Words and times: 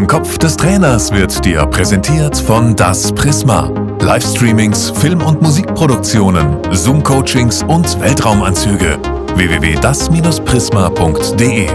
Im 0.00 0.06
Kopf 0.06 0.38
des 0.38 0.56
Trainers 0.56 1.12
wird 1.12 1.44
dir 1.44 1.66
präsentiert 1.66 2.34
von 2.34 2.74
Das 2.74 3.12
Prisma. 3.12 3.70
Livestreamings, 4.00 4.88
Film- 4.88 5.20
und 5.20 5.42
Musikproduktionen, 5.42 6.56
Zoom-Coachings 6.72 7.62
und 7.64 8.00
Weltraumanzüge. 8.00 8.98
www.das-prisma.de 9.34 11.68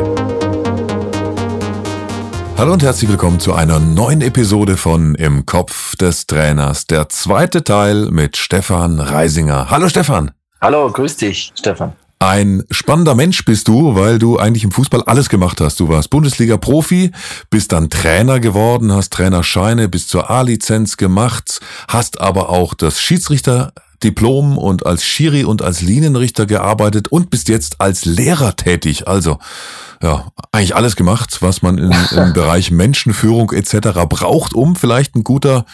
Hallo 2.57 2.73
und 2.73 2.81
herzlich 2.81 3.11
willkommen 3.11 3.39
zu 3.39 3.53
einer 3.53 3.79
neuen 3.79 4.21
Episode 4.21 4.75
von 4.75 5.13
Im 5.13 5.45
Kopf 5.45 5.95
des 5.95 6.25
Trainers. 6.25 6.87
Der 6.87 7.09
zweite 7.09 7.63
Teil 7.63 8.09
mit 8.09 8.37
Stefan 8.37 8.99
Reisinger. 8.99 9.69
Hallo 9.69 9.87
Stefan. 9.87 10.31
Hallo, 10.59 10.91
grüß 10.91 11.17
dich, 11.17 11.51
Stefan. 11.53 11.93
Ein 12.25 12.63
spannender 12.71 13.13
Mensch 13.13 13.45
bist 13.45 13.67
du, 13.67 13.93
weil 13.93 14.17
du 14.17 14.39
eigentlich 14.39 14.63
im 14.63 14.71
Fußball 14.71 15.03
alles 15.03 15.29
gemacht 15.29 15.61
hast. 15.61 15.79
Du 15.79 15.89
warst 15.89 16.09
Bundesliga-Profi, 16.09 17.11
bist 17.51 17.71
dann 17.71 17.91
Trainer 17.91 18.39
geworden, 18.39 18.91
hast 18.91 19.13
Trainerscheine 19.13 19.89
bis 19.89 20.07
zur 20.07 20.31
A-Lizenz 20.31 20.97
gemacht, 20.97 21.59
hast 21.87 22.19
aber 22.19 22.49
auch 22.49 22.73
das 22.73 22.99
Schiedsrichter-Diplom 22.99 24.57
und 24.57 24.87
als 24.87 25.05
Schiri 25.05 25.43
und 25.43 25.61
als 25.61 25.81
Linienrichter 25.81 26.47
gearbeitet 26.47 27.09
und 27.09 27.29
bist 27.29 27.47
jetzt 27.47 27.79
als 27.79 28.05
Lehrer 28.05 28.55
tätig. 28.55 29.07
Also, 29.07 29.37
ja, 30.01 30.31
eigentlich 30.51 30.75
alles 30.75 30.95
gemacht, 30.95 31.43
was 31.43 31.61
man 31.61 31.77
in, 31.77 31.93
im 32.17 32.33
Bereich 32.33 32.71
Menschenführung 32.71 33.51
etc. 33.51 33.99
braucht, 34.09 34.55
um 34.55 34.75
vielleicht 34.75 35.15
ein 35.15 35.23
guter 35.23 35.67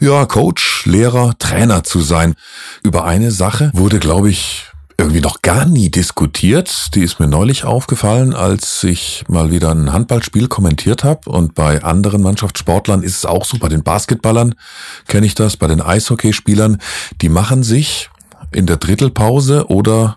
ja, 0.00 0.24
Coach, 0.24 0.86
Lehrer, 0.86 1.34
Trainer 1.38 1.84
zu 1.84 2.00
sein. 2.00 2.34
Über 2.82 3.04
eine 3.04 3.30
Sache 3.30 3.70
wurde, 3.74 3.98
glaube 3.98 4.30
ich, 4.30 4.67
irgendwie 4.98 5.20
noch 5.20 5.42
gar 5.42 5.64
nie 5.64 5.90
diskutiert. 5.90 6.94
Die 6.94 7.02
ist 7.02 7.20
mir 7.20 7.28
neulich 7.28 7.64
aufgefallen, 7.64 8.34
als 8.34 8.82
ich 8.82 9.24
mal 9.28 9.52
wieder 9.52 9.70
ein 9.70 9.92
Handballspiel 9.92 10.48
kommentiert 10.48 11.04
habe. 11.04 11.30
Und 11.30 11.54
bei 11.54 11.84
anderen 11.84 12.20
Mannschaftssportlern 12.20 13.04
ist 13.04 13.18
es 13.18 13.24
auch 13.24 13.44
so. 13.44 13.58
Bei 13.58 13.68
den 13.68 13.84
Basketballern 13.84 14.56
kenne 15.06 15.24
ich 15.24 15.36
das, 15.36 15.56
bei 15.56 15.68
den 15.68 15.80
Eishockeyspielern. 15.80 16.78
Die 17.22 17.28
machen 17.28 17.62
sich 17.62 18.10
in 18.50 18.66
der 18.66 18.78
Drittelpause 18.78 19.68
oder 19.68 20.16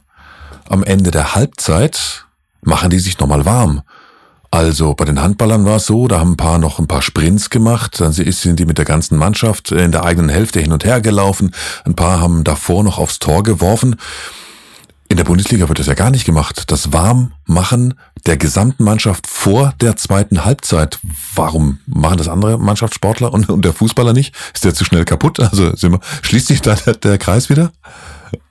am 0.68 0.84
Ende 0.84 1.12
der 1.12 1.36
Halbzeit, 1.36 2.26
machen 2.62 2.90
die 2.90 3.00
sich 3.00 3.20
nochmal 3.20 3.46
warm. 3.46 3.84
Also 4.50 4.96
bei 4.96 5.06
den 5.06 5.22
Handballern 5.22 5.64
war 5.64 5.78
es 5.78 5.86
so, 5.86 6.08
da 6.08 6.20
haben 6.20 6.34
ein 6.34 6.38
paar 6.38 6.58
noch 6.58 6.80
ein 6.80 6.88
paar 6.88 7.02
Sprints 7.02 7.50
gemacht, 7.50 8.02
dann 8.02 8.12
sind 8.12 8.60
die 8.60 8.66
mit 8.66 8.78
der 8.78 8.86
ganzen 8.86 9.18
Mannschaft 9.18 9.72
in 9.72 9.94
der 9.94 10.04
eigenen 10.04 10.30
Hälfte 10.30 10.60
hin 10.60 10.74
und 10.74 10.84
her 10.84 11.00
gelaufen, 11.00 11.56
ein 11.86 11.96
paar 11.96 12.20
haben 12.20 12.44
davor 12.44 12.84
noch 12.84 12.98
aufs 12.98 13.20
Tor 13.20 13.44
geworfen 13.44 13.96
in 15.12 15.18
der 15.18 15.26
Bundesliga 15.26 15.68
wird 15.68 15.78
das 15.78 15.88
ja 15.88 15.94
gar 15.94 16.10
nicht 16.10 16.26
gemacht. 16.26 16.72
Das 16.72 16.94
Warmmachen 16.94 17.96
der 18.26 18.38
gesamten 18.38 18.86
Mannschaft 18.86 19.28
vor 19.28 19.74
der 19.82 19.98
zweiten 19.98 20.46
Halbzeit. 20.46 21.00
Warum 21.36 21.80
machen 21.86 22.18
das 22.18 22.30
andere 22.30 22.58
Mannschaftssportler 22.58 23.34
und, 23.34 23.50
und 23.50 23.66
der 23.66 23.74
Fußballer 23.74 24.14
nicht? 24.14 24.34
Ist 24.54 24.64
der 24.64 24.74
zu 24.74 24.86
schnell 24.86 25.04
kaputt? 25.04 25.42
Also 25.42 25.74
wir, 25.74 26.00
schließt 26.22 26.48
sich 26.48 26.62
da 26.62 26.76
der, 26.76 26.94
der 26.94 27.18
Kreis 27.18 27.50
wieder? 27.50 27.74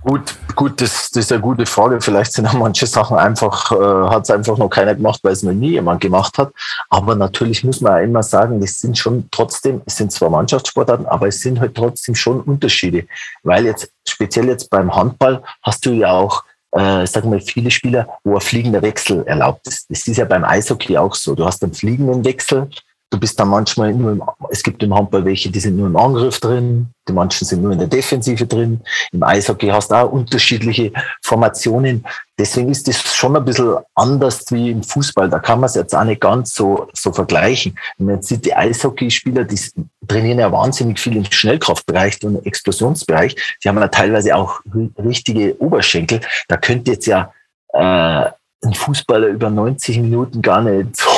Gut, 0.02 0.34
gut, 0.54 0.82
das, 0.82 1.10
das 1.10 1.24
ist 1.24 1.32
eine 1.32 1.40
gute 1.40 1.64
Frage. 1.64 1.98
Vielleicht 2.02 2.34
sind 2.34 2.52
manche 2.52 2.86
Sachen 2.86 3.16
einfach, 3.16 3.72
äh, 3.72 4.10
hat 4.10 4.24
es 4.24 4.30
einfach 4.30 4.58
noch 4.58 4.68
keiner 4.68 4.94
gemacht, 4.94 5.20
weil 5.22 5.32
es 5.32 5.42
noch 5.42 5.52
nie 5.52 5.70
jemand 5.70 6.02
gemacht 6.02 6.36
hat. 6.36 6.52
Aber 6.90 7.14
natürlich 7.14 7.64
muss 7.64 7.80
man 7.80 7.94
auch 7.94 8.04
immer 8.04 8.22
sagen, 8.22 8.60
das 8.60 8.78
sind 8.78 8.98
schon 8.98 9.28
trotzdem, 9.30 9.80
es 9.86 9.96
sind 9.96 10.12
zwar 10.12 10.28
Mannschaftssportarten, 10.28 11.06
aber 11.06 11.28
es 11.28 11.40
sind 11.40 11.58
halt 11.58 11.74
trotzdem 11.74 12.14
schon 12.14 12.42
Unterschiede. 12.42 13.06
Weil 13.42 13.64
jetzt, 13.64 13.90
speziell 14.06 14.48
jetzt 14.48 14.68
beim 14.68 14.94
Handball, 14.94 15.42
hast 15.62 15.86
du 15.86 15.92
ja 15.92 16.10
auch 16.10 16.44
äh, 16.72 17.06
sagen 17.06 17.30
wir, 17.32 17.40
viele 17.40 17.70
Spieler, 17.70 18.08
wo 18.24 18.34
ein 18.34 18.40
fliegender 18.40 18.82
Wechsel 18.82 19.24
erlaubt 19.26 19.66
ist. 19.66 19.90
Das 19.90 20.06
ist 20.06 20.16
ja 20.16 20.24
beim 20.24 20.44
Eishockey 20.44 20.96
auch 20.96 21.14
so. 21.14 21.34
Du 21.34 21.44
hast 21.44 21.62
einen 21.62 21.74
fliegenden 21.74 22.24
Wechsel. 22.24 22.68
Du 23.10 23.18
bist 23.18 23.38
dann 23.40 23.48
manchmal 23.48 23.92
nur 23.92 24.12
im, 24.12 24.22
es 24.50 24.62
gibt 24.62 24.82
im 24.84 24.94
Handball 24.94 25.24
welche, 25.24 25.50
die 25.50 25.58
sind 25.58 25.76
nur 25.76 25.88
im 25.88 25.96
Angriff 25.96 26.38
drin, 26.38 26.86
die 27.08 27.12
manchen 27.12 27.44
sind 27.44 27.60
nur 27.60 27.72
in 27.72 27.78
der 27.80 27.88
Defensive 27.88 28.46
drin. 28.46 28.80
Im 29.10 29.22
Eishockey 29.24 29.66
hast 29.66 29.90
du 29.90 29.96
auch 29.96 30.12
unterschiedliche 30.12 30.92
Formationen. 31.22 32.06
Deswegen 32.38 32.70
ist 32.70 32.86
das 32.86 33.14
schon 33.14 33.36
ein 33.36 33.44
bisschen 33.44 33.74
anders 33.96 34.44
wie 34.50 34.70
im 34.70 34.84
Fußball. 34.84 35.28
Da 35.28 35.40
kann 35.40 35.58
man 35.58 35.66
es 35.66 35.74
jetzt 35.74 35.94
auch 35.94 36.04
nicht 36.04 36.20
ganz 36.20 36.54
so, 36.54 36.88
so 36.92 37.12
vergleichen. 37.12 37.76
Wenn 37.98 38.06
man 38.06 38.14
jetzt 38.16 38.28
sieht, 38.28 38.44
die 38.44 38.54
Eishockeyspieler, 38.54 39.42
die 39.42 39.58
trainieren 40.06 40.38
ja 40.38 40.52
wahnsinnig 40.52 41.00
viel 41.00 41.16
im 41.16 41.24
Schnellkraftbereich 41.24 42.22
und 42.22 42.46
Explosionsbereich. 42.46 43.34
Die 43.64 43.68
haben 43.68 43.78
ja 43.78 43.88
teilweise 43.88 44.36
auch 44.36 44.60
richtige 44.98 45.60
Oberschenkel. 45.60 46.20
Da 46.46 46.56
könnte 46.56 46.92
jetzt 46.92 47.06
ja 47.06 47.32
äh, 47.72 48.30
ein 48.62 48.74
Fußballer 48.74 49.28
über 49.28 49.50
90 49.50 49.98
Minuten 49.98 50.42
gar 50.42 50.62
nicht 50.62 50.96
so, 50.96 51.08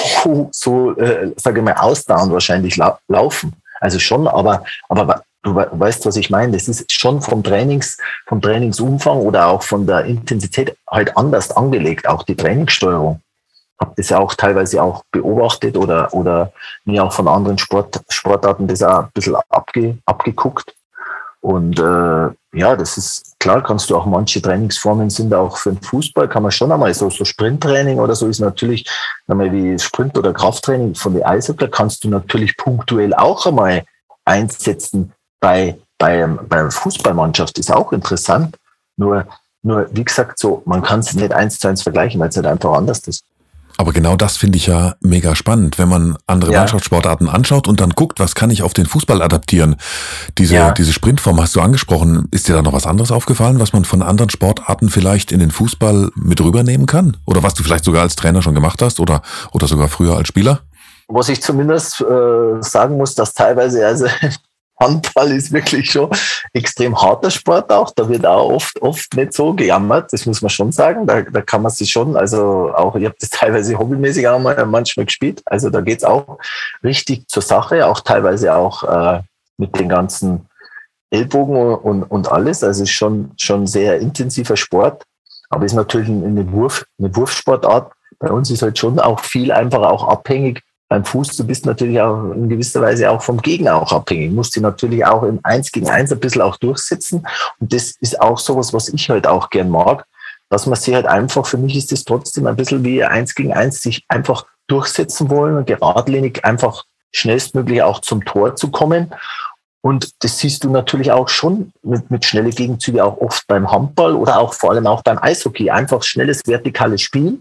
so 0.53 0.97
äh, 0.97 1.33
sage 1.37 1.61
ich 1.61 1.65
mal, 1.65 1.75
ausdauernd 1.75 2.33
wahrscheinlich 2.33 2.77
lau 2.77 2.99
laufen. 3.09 3.53
Also 3.81 3.99
schon, 3.99 4.29
aber, 4.29 4.65
aber 4.89 5.23
du 5.43 5.55
weißt, 5.55 6.07
was 6.07 6.17
ich 6.17 6.31
meine. 6.31 6.53
Das 6.53 6.69
ist 6.69 6.93
schon 6.93 7.21
vom 7.21 7.43
Trainings, 7.43 7.99
vom 8.27 8.41
Trainingsumfang 8.41 9.19
oder 9.19 9.49
auch 9.49 9.63
von 9.63 9.87
der 9.87 10.05
Intensität 10.05 10.77
halt 10.89 11.17
anders 11.17 11.51
angelegt, 11.51 12.09
auch 12.09 12.23
die 12.23 12.37
Trainingssteuerung. 12.37 13.21
Habe 13.81 13.95
das 13.97 14.11
ja 14.11 14.19
auch 14.19 14.35
teilweise 14.35 14.83
auch 14.83 15.03
beobachtet 15.11 15.77
oder, 15.77 16.15
oder 16.15 16.53
mir 16.85 17.03
auch 17.05 17.13
von 17.13 17.27
anderen 17.27 17.59
Sport, 17.59 18.01
Sportarten 18.09 18.69
das 18.69 18.83
auch 18.83 19.05
ein 19.05 19.11
bisschen 19.13 19.37
abge, 19.49 19.99
abgeguckt. 20.07 20.75
Und 21.43 21.81
äh, 21.81 22.29
ja, 22.55 22.77
das 22.77 22.97
ist 22.97 23.35
klar, 23.41 23.65
kannst 23.65 23.91
du 23.91 23.97
auch 23.97 24.07
manche 24.07 24.41
Trainingsformen 24.41 25.11
sind 25.11 25.35
auch 25.35 25.57
für 25.57 25.73
den 25.73 25.83
Fußball, 25.83 26.29
kann 26.29 26.45
man 26.45 26.53
schon 26.53 26.71
einmal 26.71 26.95
so, 26.95 27.11
so 27.11 27.25
Sprinttraining 27.25 27.99
oder 27.99 28.15
so 28.15 28.29
ist 28.29 28.39
natürlich 28.39 28.89
einmal 29.27 29.53
wie 29.53 29.77
Sprint- 29.77 30.17
oder 30.17 30.33
Krafttraining 30.33 30.95
von 30.95 31.15
den 31.15 31.25
Eishockey 31.25 31.69
kannst 31.69 32.05
du 32.05 32.09
natürlich 32.11 32.57
punktuell 32.57 33.13
auch 33.13 33.45
einmal 33.45 33.83
einsetzen 34.25 35.13
bei, 35.41 35.77
bei, 35.99 36.25
bei 36.27 36.71
Fußballmannschaft, 36.71 37.59
ist 37.59 37.73
auch 37.73 37.93
interessant. 37.93 38.57
Nur, 38.97 39.27
nur, 39.63 39.89
wie 39.91 40.05
gesagt, 40.05 40.39
so, 40.39 40.63
man 40.65 40.83
kann 40.83 41.01
es 41.01 41.13
nicht 41.15 41.33
eins 41.33 41.59
zu 41.59 41.67
eins 41.67 41.83
vergleichen, 41.83 42.21
weil 42.21 42.29
es 42.29 42.37
halt 42.37 42.47
einfach 42.47 42.73
anders 42.73 43.01
ist. 43.09 43.25
Aber 43.79 43.93
genau 43.93 44.17
das 44.17 44.37
finde 44.37 44.59
ich 44.59 44.67
ja 44.67 44.95
mega 45.01 45.35
spannend, 45.35 45.79
wenn 45.79 45.89
man 45.89 46.17
andere 46.27 46.53
ja. 46.53 46.61
Mannschaftssportarten 46.61 47.29
anschaut 47.29 47.69
und 47.69 47.81
dann 47.81 47.91
guckt, 47.91 48.21
was 48.21 48.35
kann 48.35 48.51
ich 48.51 48.63
auf 48.63 48.75
den 48.75 48.87
Fußball 48.87 49.23
adaptieren. 49.23 49.77
Diese, 50.39 50.55
ja. 50.55 50.73
diese 50.73 50.93
Sprintform 50.93 51.41
hast 51.41 51.57
du 51.57 51.61
angesprochen. 51.61 52.29
Ist 52.31 52.49
dir 52.49 52.55
da 52.55 52.63
noch 52.63 52.73
was 52.73 52.87
anderes 52.87 53.11
aufgefallen, 53.11 53.61
was 53.61 53.73
man 53.73 53.85
von 53.85 54.03
anderen 54.03 54.31
Sportarten 54.31 54.89
vielleicht 54.89 55.33
in 55.33 55.41
den 55.41 55.51
Fußball 55.51 56.11
mit 56.15 56.41
rübernehmen 56.41 56.87
kann? 56.87 57.17
Oder 57.27 57.43
was 57.43 57.55
du 57.55 57.63
vielleicht 57.63 57.85
sogar 57.85 58.03
als 58.03 58.17
Trainer 58.17 58.43
schon 58.43 58.55
gemacht 58.55 58.83
hast 58.83 59.01
oder, 59.01 59.23
oder 59.53 59.67
sogar 59.67 59.89
früher 59.89 60.17
als 60.17 60.29
Spieler? 60.29 60.61
Was 61.09 61.29
ich 61.29 61.43
zumindest 61.43 62.01
äh, 62.01 62.61
sagen 62.61 62.97
muss, 62.97 63.15
dass 63.15 63.35
teilweise, 63.35 63.87
also 63.87 64.07
Handball 64.83 65.31
ist 65.33 65.53
wirklich 65.53 65.91
schon 65.91 66.11
extrem 66.53 67.01
harter 67.01 67.31
Sport 67.31 67.71
auch. 67.71 67.91
Da 67.95 68.09
wird 68.09 68.27
auch 68.27 68.51
oft, 68.51 68.83
oft 68.83 69.15
nicht 69.15 69.33
so 69.33 69.55
gejammert, 69.55 70.13
das 70.13 70.27
muss 70.27 70.43
man 70.43 70.51
schon 70.51 70.73
sagen. 70.73 71.07
Da, 71.07 71.23
da 71.23 71.41
kann 71.41 71.63
man 71.63 71.71
sich 71.71 71.91
schon, 71.91 72.17
also 72.17 72.73
auch, 72.75 72.97
ich 72.97 73.05
habe 73.05 73.15
das 73.19 73.31
teilweise 73.31 73.79
hobbymäßig 73.79 74.27
auch 74.29 74.41
mal 74.41 74.67
manchmal 74.67 75.07
gespielt. 75.07 75.43
Also 75.45 75.71
da 75.71 75.81
geht's 75.81 76.05
auch 76.05 76.39
richtig 76.83 77.29
zur 77.29 77.43
Sache, 77.43 77.87
auch 77.87 78.01
teilweise 78.01 78.55
auch 78.55 78.83
äh, 78.83 79.23
mit 79.57 79.79
den 79.79 79.89
ganzen 79.89 80.49
Ellbogen 81.11 81.57
und, 81.57 82.03
und 82.03 82.31
alles. 82.31 82.65
Also 82.65 82.83
ist 82.83 82.91
schon, 82.91 83.33
schon 83.37 83.67
sehr 83.67 84.01
intensiver 84.01 84.57
Sport. 84.57 85.05
Aber 85.51 85.67
ist 85.67 85.75
natürlich 85.75 86.09
eine, 86.09 86.51
Wurf, 86.51 86.87
eine 86.99 87.15
Wurfsportart. 87.15 87.93
Bei 88.19 88.31
uns 88.31 88.51
ist 88.51 88.63
halt 88.63 88.79
schon 88.79 88.99
auch 88.99 89.21
viel 89.21 89.53
einfach 89.53 89.83
auch 89.83 90.09
abhängig 90.09 90.63
beim 90.93 91.07
Fuß, 91.07 91.37
du 91.39 91.45
bist 91.45 91.65
natürlich 91.65 91.99
auch 92.03 92.33
in 92.33 92.51
gewisser 92.51 92.83
Weise 92.83 93.11
auch 93.11 93.23
vom 93.23 93.41
Gegner 93.41 93.77
auch 93.77 93.93
abhängig. 93.93 94.29
Du 94.29 94.35
musst 94.35 94.55
dich 94.55 94.63
natürlich 94.63 95.07
auch 95.07 95.23
im 95.23 95.41
Eins 95.43 95.73
gegen 95.73 95.89
Eins 95.89 96.13
ein 96.13 96.21
bisschen 96.21 96.43
auch 96.43 96.59
durchsetzen. 96.59 97.27
Und 97.59 97.73
das 97.73 97.93
ist 98.01 98.21
auch 98.21 98.39
sowas, 98.39 98.75
was 98.75 98.91
ich 98.91 99.09
halt 99.09 99.27
auch 99.27 99.49
gern 99.49 99.71
mag, 99.71 100.05
dass 100.51 100.67
man 100.67 100.77
sich 100.77 100.95
halt 100.95 101.07
einfach, 101.07 101.47
für 101.47 101.57
mich 101.57 101.77
ist 101.77 101.93
das 101.93 102.05
trotzdem 102.05 102.47
ein 102.47 102.57
bisschen 102.57 102.85
wie 102.85 103.03
Eins 103.03 103.35
gegen 103.35 103.55
Eins, 103.55 103.81
sich 103.81 104.05
einfach 104.09 104.45
durchsetzen 104.67 105.31
wollen 105.31 105.57
und 105.57 105.67
geradlinig 105.67 106.45
einfach 106.45 106.85
schnellstmöglich 107.11 107.83
auch 107.83 108.03
zum 108.03 108.23
Tor 108.27 108.55
zu 108.57 108.71
kommen. 108.71 109.15
Und 109.81 110.23
das 110.23 110.41
siehst 110.41 110.63
du 110.63 110.69
natürlich 110.69 111.11
auch 111.11 111.31
schon 111.31 111.73
mit, 111.83 112.11
mit 112.11 112.27
schnelle 112.27 112.51
Gegenzüge 112.51 113.03
auch 113.03 113.17
oft 113.17 113.47
beim 113.47 113.73
Handball 113.73 114.15
oder 114.15 114.39
auch 114.39 114.53
vor 114.53 114.73
allem 114.73 114.87
auch 114.87 115.01
beim 115.03 115.19
Eishockey. 115.19 115.71
Einfach 115.71 116.03
schnelles 116.03 116.43
vertikales 116.45 117.01
Spiel 117.01 117.39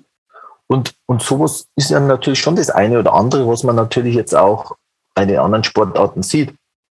und, 0.71 0.93
und 1.05 1.21
sowas 1.21 1.65
ist 1.75 1.89
ja 1.89 1.99
natürlich 1.99 2.39
schon 2.39 2.55
das 2.55 2.69
eine 2.69 2.97
oder 2.97 3.13
andere, 3.13 3.45
was 3.45 3.63
man 3.63 3.75
natürlich 3.75 4.15
jetzt 4.15 4.33
auch 4.33 4.71
bei 5.13 5.25
den 5.25 5.37
anderen 5.37 5.65
Sportarten 5.65 6.23
sieht. 6.23 6.53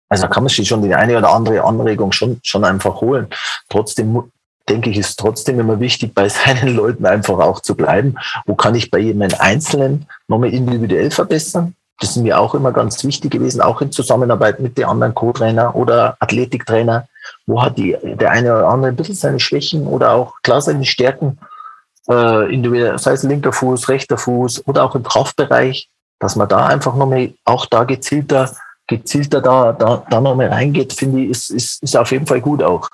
Also 0.07 0.29
kann 0.29 0.43
man 0.43 0.49
sich 0.49 0.65
schon 0.65 0.81
die 0.81 0.95
eine 0.95 1.17
oder 1.17 1.33
andere 1.33 1.61
Anregung 1.61 2.13
schon, 2.13 2.39
schon 2.41 2.63
einfach 2.63 3.01
holen. 3.01 3.27
Trotzdem 3.67 4.23
denke 4.69 4.89
ich, 4.89 4.97
ist 4.97 5.19
trotzdem 5.19 5.59
immer 5.59 5.77
wichtig, 5.81 6.13
bei 6.13 6.29
seinen 6.29 6.73
Leuten 6.73 7.05
einfach 7.05 7.37
auch 7.39 7.59
zu 7.59 7.75
bleiben. 7.75 8.15
Wo 8.45 8.55
kann 8.55 8.75
ich 8.75 8.89
bei 8.89 8.99
jedem 8.99 9.23
Einzelnen 9.39 10.05
nochmal 10.29 10.53
individuell 10.53 11.11
verbessern? 11.11 11.75
Das 11.99 12.11
ist 12.11 12.17
mir 12.17 12.39
auch 12.39 12.55
immer 12.55 12.71
ganz 12.71 13.03
wichtig 13.03 13.31
gewesen, 13.31 13.59
auch 13.59 13.81
in 13.81 13.91
Zusammenarbeit 13.91 14.61
mit 14.61 14.77
den 14.77 14.85
anderen 14.85 15.13
Co-Trainer 15.13 15.75
oder 15.75 16.15
Athletiktrainer. 16.21 17.09
Wo 17.45 17.61
hat 17.61 17.77
die, 17.77 17.97
der 18.01 18.31
eine 18.31 18.55
oder 18.55 18.69
andere 18.69 18.91
ein 18.91 18.95
bisschen 18.95 19.15
seine 19.15 19.41
Schwächen 19.41 19.85
oder 19.85 20.11
auch 20.11 20.41
klar 20.43 20.61
seine 20.61 20.85
Stärken? 20.85 21.37
Äh, 22.09 22.53
individuell, 22.53 22.97
sei 22.97 23.13
es 23.13 23.23
linker 23.23 23.53
Fuß, 23.53 23.89
rechter 23.89 24.17
Fuß 24.17 24.67
oder 24.67 24.83
auch 24.83 24.95
im 24.95 25.03
Kraftbereich, 25.03 25.89
dass 26.19 26.35
man 26.35 26.47
da 26.47 26.67
einfach 26.67 26.95
nochmal 26.95 27.33
auch 27.45 27.65
da 27.65 27.83
gezielter, 27.83 28.51
gezielter 28.87 29.41
da, 29.41 29.73
da, 29.73 30.03
da 30.09 30.21
nochmal 30.21 30.47
reingeht, 30.47 30.93
finde 30.93 31.21
ich, 31.21 31.29
ist, 31.29 31.49
ist, 31.49 31.83
ist 31.83 31.97
auf 31.97 32.11
jeden 32.11 32.27
Fall 32.27 32.41
gut 32.41 32.63
auch. 32.63 32.89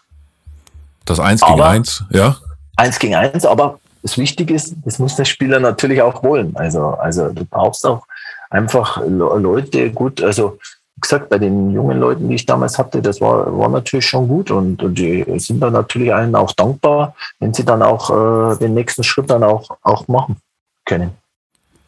Das 1.05 1.19
Eins 1.19 1.41
gegen 1.41 1.61
Eins, 1.61 2.03
ja? 2.11 2.37
Eins 2.77 2.99
gegen 2.99 3.15
Eins, 3.15 3.45
aber 3.45 3.79
das 4.01 4.17
Wichtige 4.17 4.53
ist, 4.53 4.75
das 4.85 4.99
muss 4.99 5.15
der 5.15 5.25
Spieler 5.25 5.59
natürlich 5.59 6.01
auch 6.01 6.23
wollen. 6.23 6.55
Also, 6.55 6.87
also 6.87 7.29
du 7.29 7.45
brauchst 7.45 7.85
auch 7.85 8.05
einfach 8.49 9.01
Leute, 9.07 9.91
gut, 9.91 10.21
also 10.21 10.57
gesagt, 11.01 11.29
bei 11.29 11.37
den 11.37 11.71
jungen 11.71 11.99
Leuten, 11.99 12.29
die 12.29 12.35
ich 12.35 12.45
damals 12.45 12.77
hatte, 12.77 13.01
das 13.01 13.19
war, 13.19 13.57
war 13.57 13.69
natürlich 13.69 14.05
schon 14.05 14.27
gut 14.27 14.51
und, 14.51 14.81
und 14.83 14.95
die 14.95 15.25
sind 15.37 15.59
dann 15.59 15.73
natürlich 15.73 16.13
allen 16.13 16.35
auch 16.35 16.53
dankbar, 16.53 17.15
wenn 17.39 17.53
sie 17.53 17.65
dann 17.65 17.81
auch 17.81 18.53
äh, 18.53 18.57
den 18.57 18.73
nächsten 18.73 19.03
Schritt 19.03 19.29
dann 19.29 19.43
auch, 19.43 19.69
auch 19.81 20.07
machen 20.07 20.37
können. 20.85 21.11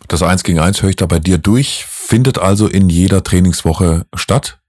Das 0.07 0.21
Eins 0.21 0.43
gegen 0.43 0.59
Eins 0.59 0.81
höre 0.81 0.89
ich 0.89 0.95
da 0.95 1.05
bei 1.05 1.19
dir 1.19 1.37
durch, 1.37 1.85
findet 1.85 2.37
also 2.37 2.67
in 2.67 2.89
jeder 2.89 3.23
Trainingswoche 3.23 4.05
statt? 4.15 4.59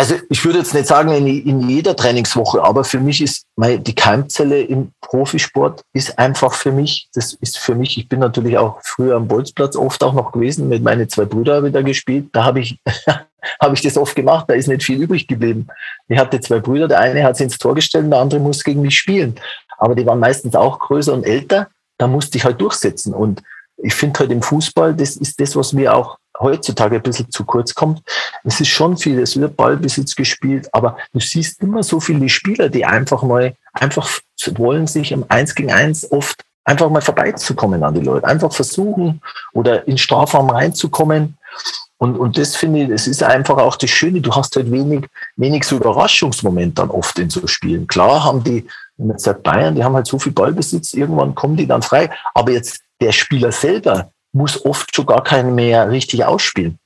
Also 0.00 0.14
ich 0.30 0.44
würde 0.44 0.60
jetzt 0.60 0.72
nicht 0.72 0.86
sagen 0.86 1.10
in, 1.10 1.26
in 1.26 1.68
jeder 1.68 1.96
Trainingswoche, 1.96 2.62
aber 2.62 2.84
für 2.84 3.00
mich 3.00 3.20
ist 3.20 3.44
meine, 3.56 3.80
die 3.80 3.94
Keimzelle 3.94 4.62
im 4.62 4.92
Profisport 5.00 5.82
ist 5.92 6.18
einfach 6.18 6.54
für 6.54 6.72
mich, 6.72 7.08
das 7.12 7.34
ist 7.34 7.58
für 7.58 7.74
mich, 7.74 7.98
ich 7.98 8.08
bin 8.08 8.20
natürlich 8.20 8.56
auch 8.56 8.80
früher 8.82 9.16
am 9.16 9.28
Bolzplatz 9.28 9.76
oft 9.76 10.02
auch 10.02 10.14
noch 10.14 10.32
gewesen, 10.32 10.68
mit 10.68 10.82
meinen 10.82 11.08
zwei 11.08 11.24
Brüdern 11.24 11.64
wieder 11.64 11.82
gespielt, 11.82 12.28
da 12.32 12.44
habe 12.44 12.60
ich, 12.60 12.78
habe 13.60 13.74
ich 13.74 13.82
das 13.82 13.96
oft 13.96 14.14
gemacht, 14.14 14.46
da 14.48 14.54
ist 14.54 14.68
nicht 14.68 14.82
viel 14.82 15.02
übrig 15.02 15.26
geblieben. 15.26 15.68
Ich 16.08 16.18
hatte 16.18 16.40
zwei 16.40 16.60
Brüder, 16.60 16.88
der 16.88 17.00
eine 17.00 17.22
hat 17.24 17.36
sich 17.36 17.44
ins 17.44 17.58
Tor 17.58 17.74
gestellt, 17.74 18.10
der 18.10 18.20
andere 18.20 18.40
musste 18.40 18.64
gegen 18.64 18.82
mich 18.82 18.98
spielen. 18.98 19.34
Aber 19.78 19.94
die 19.94 20.06
waren 20.06 20.18
meistens 20.18 20.54
auch 20.54 20.78
größer 20.78 21.14
und 21.14 21.24
älter, 21.24 21.68
da 21.98 22.06
musste 22.06 22.38
ich 22.38 22.44
halt 22.44 22.60
durchsetzen 22.60 23.14
und 23.14 23.42
ich 23.82 23.94
finde 23.94 24.20
halt 24.20 24.30
im 24.30 24.42
Fußball, 24.42 24.94
das 24.94 25.16
ist 25.16 25.40
das, 25.40 25.56
was 25.56 25.72
mir 25.72 25.94
auch 25.94 26.18
heutzutage 26.38 26.96
ein 26.96 27.02
bisschen 27.02 27.30
zu 27.30 27.44
kurz 27.44 27.74
kommt. 27.74 28.02
Es 28.44 28.60
ist 28.60 28.68
schon 28.68 28.96
viel, 28.96 29.18
es 29.18 29.38
wird 29.38 29.56
Ballbesitz 29.56 30.14
gespielt, 30.14 30.68
aber 30.72 30.96
du 31.12 31.20
siehst 31.20 31.62
immer 31.62 31.82
so 31.82 32.00
viele 32.00 32.28
Spieler, 32.28 32.68
die 32.68 32.84
einfach 32.84 33.22
mal, 33.22 33.54
einfach 33.72 34.08
wollen 34.52 34.86
sich 34.86 35.12
im 35.12 35.24
Eins 35.28 35.54
gegen 35.54 35.70
Eins 35.70 36.10
oft 36.10 36.42
einfach 36.64 36.88
mal 36.88 37.02
vorbeizukommen 37.02 37.82
an 37.82 37.94
die 37.94 38.00
Leute, 38.00 38.26
einfach 38.26 38.52
versuchen 38.52 39.20
oder 39.52 39.86
in 39.86 39.98
Strafraum 39.98 40.50
reinzukommen. 40.50 41.36
Und, 42.02 42.16
und 42.16 42.38
das 42.38 42.56
finde 42.56 42.84
ich, 42.84 42.88
das 42.88 43.06
ist 43.06 43.22
einfach 43.22 43.58
auch 43.58 43.76
das 43.76 43.90
Schöne. 43.90 44.22
Du 44.22 44.34
hast 44.34 44.56
halt 44.56 44.72
wenig, 44.72 45.06
wenig 45.36 45.64
so 45.64 45.76
Überraschungsmoment 45.76 46.78
dann 46.78 46.88
oft 46.88 47.18
in 47.18 47.28
so 47.28 47.46
Spielen. 47.46 47.86
Klar 47.86 48.24
haben 48.24 48.42
die, 48.42 48.66
wenn 48.96 49.08
man 49.08 49.42
Bayern, 49.42 49.74
die 49.74 49.84
haben 49.84 49.94
halt 49.94 50.06
so 50.06 50.18
viel 50.18 50.32
Ballbesitz, 50.32 50.94
irgendwann 50.94 51.34
kommen 51.34 51.58
die 51.58 51.66
dann 51.66 51.82
frei. 51.82 52.08
Aber 52.32 52.52
jetzt 52.52 52.80
der 53.02 53.12
Spieler 53.12 53.52
selber, 53.52 54.12
muss 54.32 54.64
oft 54.64 54.96
schon 54.96 55.04
gar 55.04 55.22
keinen 55.22 55.54
mehr 55.54 55.90
richtig 55.90 56.24
ausspielen. 56.24 56.78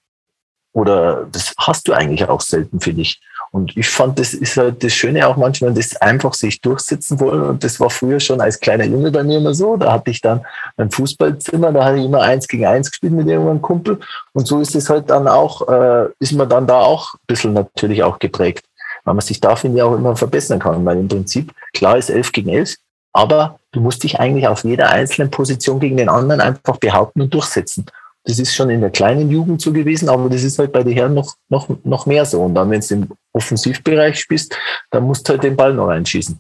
Oder 0.73 1.27
das 1.31 1.55
hast 1.59 1.87
du 1.87 1.93
eigentlich 1.93 2.29
auch 2.29 2.41
selten, 2.41 2.81
finde 2.81 3.03
ich. 3.03 3.21
Und 3.55 3.77
ich 3.77 3.89
fand, 3.89 4.19
das 4.19 4.35
ist 4.35 4.57
halt 4.57 4.83
das 4.83 4.93
Schöne 4.93 5.29
auch 5.29 5.37
manchmal, 5.37 5.73
das 5.73 5.95
einfach 6.03 6.35
sich 6.35 6.61
durchsetzen 6.61 7.21
wollen. 7.21 7.43
Und 7.43 7.63
das 7.63 7.79
war 7.79 7.89
früher 7.89 8.19
schon 8.19 8.41
als 8.41 8.59
kleiner 8.59 8.83
Junge 8.83 9.13
bei 9.13 9.23
mir 9.23 9.39
immer 9.39 9.55
so. 9.55 9.77
Da 9.77 9.93
hatte 9.93 10.11
ich 10.11 10.21
dann 10.21 10.45
ein 10.77 10.91
Fußballzimmer, 10.91 11.71
da 11.71 11.85
hatte 11.85 11.99
ich 11.99 12.05
immer 12.05 12.23
eins 12.23 12.49
gegen 12.49 12.67
eins 12.67 12.91
gespielt 12.91 13.13
mit 13.13 13.29
irgendeinem 13.29 13.63
Kumpel. 13.63 14.01
Und 14.33 14.49
so 14.49 14.59
ist 14.59 14.75
es 14.75 14.91
halt 14.91 15.09
dann 15.09 15.29
auch, 15.29 15.69
äh, 15.69 16.09
ist 16.19 16.33
man 16.33 16.49
dann 16.49 16.67
da 16.67 16.81
auch 16.81 17.15
ein 17.15 17.21
bisschen 17.29 17.53
natürlich 17.53 18.03
auch 18.03 18.19
geprägt. 18.19 18.65
Weil 19.05 19.15
man 19.15 19.25
sich 19.25 19.41
da, 19.41 19.55
finde 19.55 19.77
ich, 19.77 19.83
auch 19.85 19.95
immer 19.95 20.17
verbessern 20.17 20.59
kann. 20.59 20.85
Weil 20.85 20.99
im 20.99 21.07
Prinzip, 21.07 21.53
klar 21.75 21.97
ist 21.97 22.11
elf 22.11 22.33
gegen 22.33 22.49
elf, 22.49 22.75
aber 23.13 23.61
du 23.71 23.81
musst 23.81 24.03
dich 24.03 24.19
eigentlich 24.19 24.49
auf 24.49 24.65
jeder 24.65 24.89
einzelnen 24.91 25.31
Position 25.31 25.79
gegen 25.79 25.97
den 25.97 26.09
anderen 26.09 26.41
einfach 26.41 26.79
behaupten 26.79 27.21
und 27.21 27.33
durchsetzen. 27.33 27.87
Das 28.25 28.39
ist 28.39 28.55
schon 28.55 28.71
in 28.71 28.81
der 28.81 28.91
kleinen 28.91 29.31
Jugend 29.31 29.61
so 29.61 29.73
gewesen, 29.73 30.09
aber 30.09 30.31
das 30.31 30.43
ist 30.43 30.59
halt 30.59 30.73
bei 30.73 30.83
den 30.83 30.95
Herren 30.95 31.15
noch, 31.15 31.35
noch, 31.51 31.69
noch 31.85 32.07
mehr 32.07 32.25
so. 32.25 32.43
Und 32.43 32.55
dann, 32.55 32.71
wenn 32.71 32.81
du 32.81 32.95
im 32.95 33.09
Offensivbereich 33.33 34.19
spielst, 34.19 34.57
dann 34.91 35.05
musst 35.05 35.29
du 35.29 35.33
halt 35.33 35.43
den 35.43 35.57
Ball 35.57 35.75
noch 35.75 35.89
reinschießen. 35.89 36.39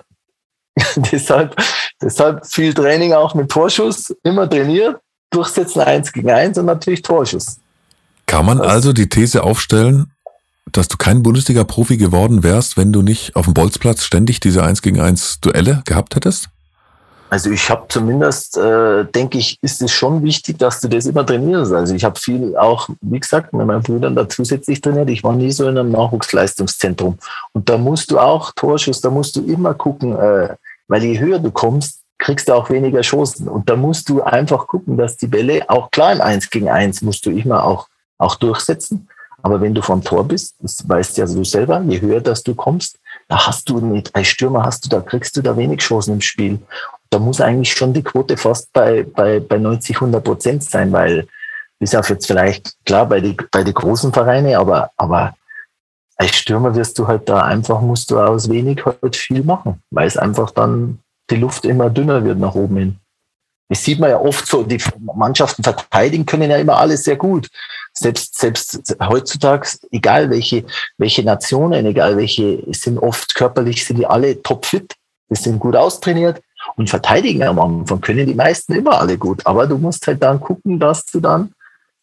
deshalb, 1.12 1.54
deshalb 2.00 2.46
viel 2.46 2.72
Training 2.72 3.12
auch 3.12 3.34
mit 3.34 3.50
Torschuss, 3.50 4.14
immer 4.22 4.48
trainiert, 4.48 4.98
durchsetzen 5.30 5.80
eins 5.80 6.12
gegen 6.12 6.30
eins 6.30 6.58
und 6.58 6.66
natürlich 6.66 7.02
Torschuss. 7.02 7.58
Kann 8.26 8.46
man 8.46 8.60
also 8.60 8.92
die 8.92 9.08
These 9.08 9.42
aufstellen, 9.42 10.12
dass 10.72 10.88
du 10.88 10.96
kein 10.96 11.22
Bundesliga-Profi 11.22 11.96
geworden 11.96 12.42
wärst, 12.42 12.76
wenn 12.76 12.92
du 12.92 13.02
nicht 13.02 13.36
auf 13.36 13.44
dem 13.44 13.54
Bolzplatz 13.54 14.04
ständig 14.04 14.40
diese 14.40 14.62
1 14.64 14.82
gegen 14.82 15.00
1 15.00 15.40
Duelle 15.40 15.82
gehabt 15.84 16.16
hättest? 16.16 16.48
Also 17.34 17.50
ich 17.50 17.68
habe 17.68 17.86
zumindest, 17.88 18.56
äh, 18.56 19.04
denke 19.06 19.38
ich, 19.38 19.58
ist 19.60 19.82
es 19.82 19.90
schon 19.90 20.22
wichtig, 20.22 20.56
dass 20.56 20.78
du 20.78 20.86
das 20.86 21.04
immer 21.04 21.26
trainierst. 21.26 21.72
Also 21.72 21.92
ich 21.92 22.04
habe 22.04 22.16
viel 22.16 22.56
auch, 22.56 22.88
wie 23.00 23.18
gesagt, 23.18 23.52
mit 23.52 23.66
meinen 23.66 23.82
Brüdern 23.82 24.14
da 24.14 24.28
zusätzlich 24.28 24.80
trainiert. 24.80 25.10
Ich 25.10 25.24
war 25.24 25.34
nie 25.34 25.50
so 25.50 25.68
in 25.68 25.76
einem 25.76 25.90
Nachwuchsleistungszentrum. 25.90 27.18
Und 27.50 27.68
da 27.68 27.76
musst 27.76 28.12
du 28.12 28.20
auch 28.20 28.52
Torschuss, 28.52 29.00
da 29.00 29.10
musst 29.10 29.34
du 29.34 29.44
immer 29.44 29.74
gucken, 29.74 30.16
äh, 30.16 30.54
weil 30.86 31.02
je 31.02 31.18
höher 31.18 31.40
du 31.40 31.50
kommst, 31.50 32.02
kriegst 32.18 32.48
du 32.48 32.52
auch 32.52 32.70
weniger 32.70 33.00
Chancen. 33.00 33.48
Und 33.48 33.68
da 33.68 33.74
musst 33.74 34.08
du 34.10 34.22
einfach 34.22 34.68
gucken, 34.68 34.96
dass 34.96 35.16
die 35.16 35.26
Bälle, 35.26 35.68
auch 35.68 35.90
klar 35.90 36.12
im 36.12 36.20
Eins 36.20 36.48
gegen 36.48 36.68
Eins, 36.68 37.02
musst 37.02 37.26
du 37.26 37.30
immer 37.30 37.64
auch, 37.64 37.88
auch 38.16 38.36
durchsetzen. 38.36 39.08
Aber 39.42 39.60
wenn 39.60 39.74
du 39.74 39.82
vom 39.82 40.04
Tor 40.04 40.22
bist, 40.22 40.54
das 40.60 40.88
weißt 40.88 41.18
ja 41.18 41.26
du 41.26 41.42
selber, 41.42 41.82
je 41.82 42.00
höher 42.00 42.20
dass 42.20 42.44
du 42.44 42.54
kommst, 42.54 43.00
da 43.26 43.44
hast 43.44 43.68
du 43.68 43.78
mit 43.78 44.14
als 44.14 44.28
Stürmer 44.28 44.64
hast 44.64 44.84
du, 44.84 44.88
da 44.88 45.00
kriegst 45.00 45.36
du 45.36 45.42
da 45.42 45.56
wenig 45.56 45.80
Chancen 45.80 46.14
im 46.14 46.20
Spiel 46.20 46.60
da 47.14 47.20
muss 47.20 47.40
eigentlich 47.40 47.72
schon 47.72 47.92
die 47.92 48.02
Quote 48.02 48.36
fast 48.36 48.72
bei, 48.72 49.04
bei, 49.04 49.38
bei 49.38 49.56
90, 49.56 49.96
100 49.96 50.24
Prozent 50.24 50.64
sein, 50.64 50.90
weil 50.90 51.28
bis 51.78 51.94
auf 51.94 52.10
jetzt 52.10 52.26
vielleicht, 52.26 52.74
klar, 52.84 53.06
bei 53.06 53.20
den 53.20 53.36
bei 53.52 53.62
die 53.62 53.72
großen 53.72 54.12
Vereine, 54.12 54.58
aber, 54.58 54.90
aber 54.96 55.36
als 56.16 56.34
Stürmer 56.34 56.74
wirst 56.74 56.98
du 56.98 57.06
halt 57.06 57.28
da 57.28 57.42
einfach, 57.42 57.80
musst 57.80 58.10
du 58.10 58.18
aus 58.18 58.50
wenig 58.50 58.84
halt 58.84 59.14
viel 59.14 59.44
machen, 59.44 59.80
weil 59.90 60.08
es 60.08 60.16
einfach 60.16 60.50
dann 60.50 60.98
die 61.30 61.36
Luft 61.36 61.64
immer 61.64 61.88
dünner 61.88 62.24
wird 62.24 62.38
nach 62.38 62.56
oben 62.56 62.76
hin. 62.76 62.96
Das 63.68 63.84
sieht 63.84 64.00
man 64.00 64.10
ja 64.10 64.20
oft 64.20 64.46
so, 64.46 64.64
die 64.64 64.82
Mannschaften 64.98 65.62
verteidigen 65.62 66.26
können 66.26 66.50
ja 66.50 66.56
immer 66.56 66.78
alles 66.78 67.04
sehr 67.04 67.16
gut. 67.16 67.48
Selbst, 67.92 68.36
selbst 68.38 68.96
heutzutage, 69.00 69.68
egal 69.92 70.30
welche, 70.30 70.64
welche 70.98 71.22
Nationen, 71.22 71.86
egal 71.86 72.16
welche, 72.16 72.62
sind 72.74 72.98
oft 72.98 73.36
körperlich, 73.36 73.84
sind 73.84 74.00
die 74.00 74.06
alle 74.06 74.42
topfit. 74.42 74.96
Die 75.30 75.36
sind 75.36 75.58
gut 75.60 75.76
austrainiert, 75.76 76.42
und 76.76 76.90
verteidigen 76.90 77.42
am 77.42 77.58
Anfang 77.58 78.00
können 78.00 78.26
die 78.26 78.34
meisten 78.34 78.74
immer 78.74 79.00
alle 79.00 79.18
gut. 79.18 79.46
Aber 79.46 79.66
du 79.66 79.78
musst 79.78 80.06
halt 80.06 80.22
dann 80.22 80.40
gucken, 80.40 80.78
dass 80.78 81.06
du 81.06 81.20
dann, 81.20 81.52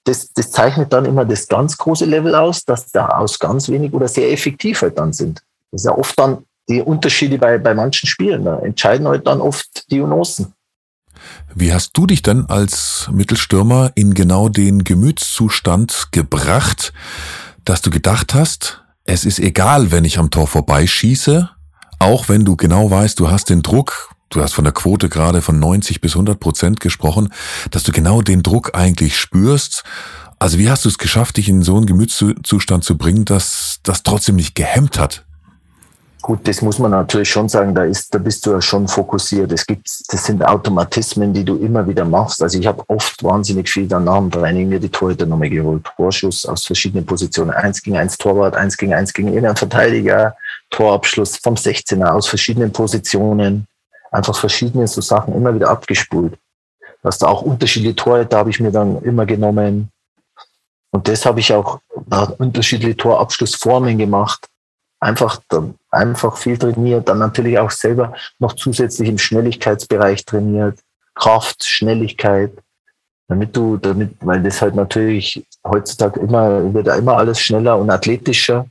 das, 0.03 0.31
das 0.33 0.51
zeichnet 0.51 0.91
dann 0.93 1.05
immer 1.05 1.25
das 1.25 1.47
ganz 1.47 1.77
große 1.77 2.05
Level 2.05 2.35
aus, 2.35 2.63
dass 2.65 2.91
da 2.91 3.07
aus 3.07 3.39
ganz 3.39 3.69
wenig 3.69 3.93
oder 3.93 4.07
sehr 4.07 4.31
effektiv 4.31 4.81
halt 4.81 4.97
dann 4.97 5.13
sind. 5.13 5.41
Das 5.71 5.81
ist 5.81 5.85
ja 5.85 5.97
oft 5.97 6.17
dann 6.17 6.39
die 6.69 6.81
Unterschiede 6.81 7.37
bei, 7.37 7.57
bei 7.57 7.73
manchen 7.73 8.07
Spielen. 8.07 8.45
Da 8.45 8.59
entscheiden 8.59 9.07
halt 9.07 9.27
dann 9.27 9.41
oft 9.41 9.89
die 9.91 10.01
Unosen. 10.01 10.53
Wie 11.53 11.73
hast 11.73 11.97
du 11.97 12.07
dich 12.07 12.21
denn 12.21 12.45
als 12.47 13.09
Mittelstürmer 13.11 13.91
in 13.95 14.13
genau 14.13 14.49
den 14.49 14.83
Gemütszustand 14.83 16.07
gebracht, 16.11 16.93
dass 17.65 17.81
du 17.81 17.89
gedacht 17.89 18.33
hast, 18.33 18.81
es 19.03 19.25
ist 19.25 19.39
egal, 19.39 19.91
wenn 19.91 20.05
ich 20.05 20.17
am 20.17 20.31
Tor 20.31 20.47
vorbeischieße, 20.47 21.49
auch 21.99 22.29
wenn 22.29 22.45
du 22.45 22.55
genau 22.55 22.89
weißt, 22.89 23.19
du 23.19 23.29
hast 23.29 23.49
den 23.49 23.61
Druck, 23.61 24.09
du 24.31 24.41
hast 24.41 24.53
von 24.53 24.63
der 24.63 24.73
Quote 24.73 25.09
gerade 25.09 25.41
von 25.41 25.59
90 25.59 26.01
bis 26.01 26.13
100 26.13 26.39
Prozent 26.39 26.79
gesprochen, 26.79 27.31
dass 27.69 27.83
du 27.83 27.91
genau 27.91 28.21
den 28.21 28.43
Druck 28.43 28.71
eigentlich 28.73 29.17
spürst. 29.17 29.83
Also 30.39 30.57
wie 30.57 30.69
hast 30.69 30.85
du 30.85 30.89
es 30.89 30.97
geschafft, 30.97 31.37
dich 31.37 31.49
in 31.49 31.61
so 31.61 31.77
einen 31.77 31.85
Gemütszustand 31.85 32.83
zu 32.83 32.97
bringen, 32.97 33.25
dass 33.25 33.79
das 33.83 34.03
trotzdem 34.03 34.37
nicht 34.37 34.55
gehemmt 34.55 34.97
hat? 34.97 35.23
Gut, 36.21 36.47
das 36.47 36.61
muss 36.61 36.77
man 36.77 36.91
natürlich 36.91 37.29
schon 37.29 37.49
sagen, 37.49 37.73
da 37.73 37.83
ist, 37.83 38.13
da 38.13 38.19
bist 38.19 38.45
du 38.45 38.51
ja 38.51 38.61
schon 38.61 38.87
fokussiert. 38.87 39.51
Es 39.51 39.65
gibt, 39.65 39.87
das 40.09 40.23
sind 40.23 40.45
Automatismen, 40.45 41.33
die 41.33 41.43
du 41.43 41.55
immer 41.55 41.87
wieder 41.87 42.05
machst. 42.05 42.43
Also 42.43 42.59
ich 42.59 42.67
habe 42.67 42.83
oft 42.87 43.23
wahnsinnig 43.23 43.67
viel 43.67 43.87
dann 43.87 44.03
nach 44.03 44.19
dem 44.19 44.29
Training 44.29 44.69
mir 44.69 44.79
die 44.79 44.89
Torhüter 44.89 45.25
nochmal 45.25 45.49
geholt. 45.49 45.83
Torschuss 45.95 46.45
aus 46.45 46.65
verschiedenen 46.65 47.07
Positionen. 47.07 47.49
Eins 47.49 47.81
gegen 47.81 47.97
eins 47.97 48.17
Torwart, 48.17 48.55
eins 48.55 48.77
gegen 48.77 48.93
eins 48.93 49.13
gegen 49.13 49.35
einen 49.35 49.55
Verteidiger, 49.55 50.35
Torabschluss 50.69 51.37
vom 51.37 51.55
16er 51.55 52.11
aus 52.11 52.27
verschiedenen 52.27 52.71
Positionen 52.71 53.65
einfach 54.11 54.37
verschiedene 54.37 54.87
so 54.87 55.01
Sachen 55.01 55.33
immer 55.33 55.55
wieder 55.55 55.69
abgespult. 55.69 56.37
Dass 57.01 57.17
da 57.17 57.27
auch 57.27 57.41
unterschiedliche 57.41 57.95
Torhüter 57.95 58.37
habe 58.37 58.51
ich 58.51 58.59
mir 58.59 58.71
dann 58.71 59.01
immer 59.01 59.25
genommen. 59.25 59.89
Und 60.91 61.07
das 61.07 61.25
habe 61.25 61.39
ich 61.39 61.51
auch 61.53 61.79
unterschiedliche 62.37 62.97
Torabschlussformen 62.97 63.97
gemacht. 63.97 64.47
Einfach, 64.99 65.41
einfach 65.89 66.37
viel 66.37 66.59
trainiert, 66.59 67.09
dann 67.09 67.17
natürlich 67.17 67.57
auch 67.57 67.71
selber 67.71 68.13
noch 68.37 68.53
zusätzlich 68.53 69.09
im 69.09 69.17
Schnelligkeitsbereich 69.17 70.25
trainiert. 70.25 70.77
Kraft, 71.15 71.63
Schnelligkeit, 71.63 72.51
damit 73.27 73.55
du, 73.55 73.77
damit, 73.77 74.15
weil 74.19 74.43
das 74.43 74.61
halt 74.61 74.75
natürlich 74.75 75.43
heutzutage 75.65 76.19
immer, 76.19 76.71
wird 76.73 76.87
ja 76.87 76.95
immer 76.95 77.17
alles 77.17 77.39
schneller 77.39 77.79
und 77.79 77.89
athletischer. 77.89 78.67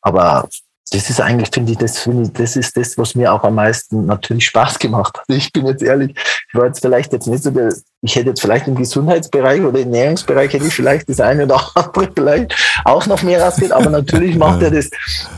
Aber 0.00 0.48
das 0.94 1.10
ist 1.10 1.20
eigentlich, 1.20 1.50
finde 1.52 1.72
ich, 1.72 1.78
das 1.78 1.98
finde 1.98 2.22
ich, 2.22 2.32
das 2.32 2.54
ist 2.54 2.76
das, 2.76 2.96
was 2.96 3.16
mir 3.16 3.32
auch 3.32 3.42
am 3.42 3.56
meisten 3.56 4.06
natürlich 4.06 4.46
Spaß 4.46 4.78
gemacht 4.78 5.18
hat. 5.18 5.24
Ich 5.28 5.52
bin 5.52 5.66
jetzt 5.66 5.82
ehrlich, 5.82 6.12
ich 6.16 6.54
war 6.54 6.66
jetzt 6.66 6.80
vielleicht 6.80 7.12
jetzt 7.12 7.26
nicht 7.26 7.42
so 7.42 7.50
der, 7.50 7.74
ich 8.02 8.14
hätte 8.14 8.28
jetzt 8.28 8.40
vielleicht 8.40 8.68
im 8.68 8.76
Gesundheitsbereich 8.76 9.60
oder 9.62 9.80
im 9.80 9.92
Ernährungsbereich 9.92 10.52
hätte 10.52 10.66
ich 10.66 10.74
vielleicht 10.74 11.08
das 11.08 11.20
eine 11.20 11.44
oder 11.44 11.60
andere 11.74 12.08
vielleicht 12.16 12.54
auch 12.84 13.06
noch 13.06 13.22
mehr 13.22 13.42
rausgeht, 13.42 13.72
aber 13.72 13.90
natürlich 13.90 14.36
macht 14.36 14.62
ja 14.62 14.70
das, 14.70 14.90